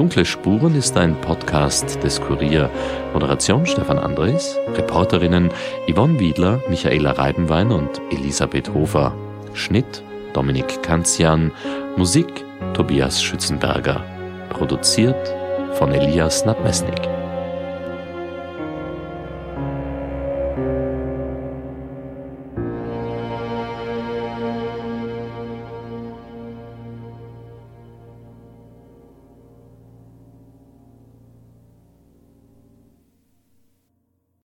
Dunkle 0.00 0.24
Spuren 0.24 0.76
ist 0.76 0.96
ein 0.96 1.14
Podcast 1.20 2.02
des 2.02 2.22
Kurier. 2.22 2.70
Moderation 3.12 3.66
Stefan 3.66 3.98
Andres, 3.98 4.56
Reporterinnen 4.74 5.50
Yvonne 5.90 6.18
Wiedler, 6.18 6.58
Michaela 6.70 7.10
Reibenwein 7.10 7.70
und 7.70 8.00
Elisabeth 8.10 8.72
Hofer. 8.72 9.14
Schnitt 9.52 10.02
Dominik 10.32 10.82
Kanzian, 10.82 11.52
Musik 11.98 12.46
Tobias 12.72 13.22
Schützenberger. 13.22 14.02
Produziert 14.48 15.34
von 15.74 15.92
Elias 15.92 16.46
Nabmesnik. 16.46 17.19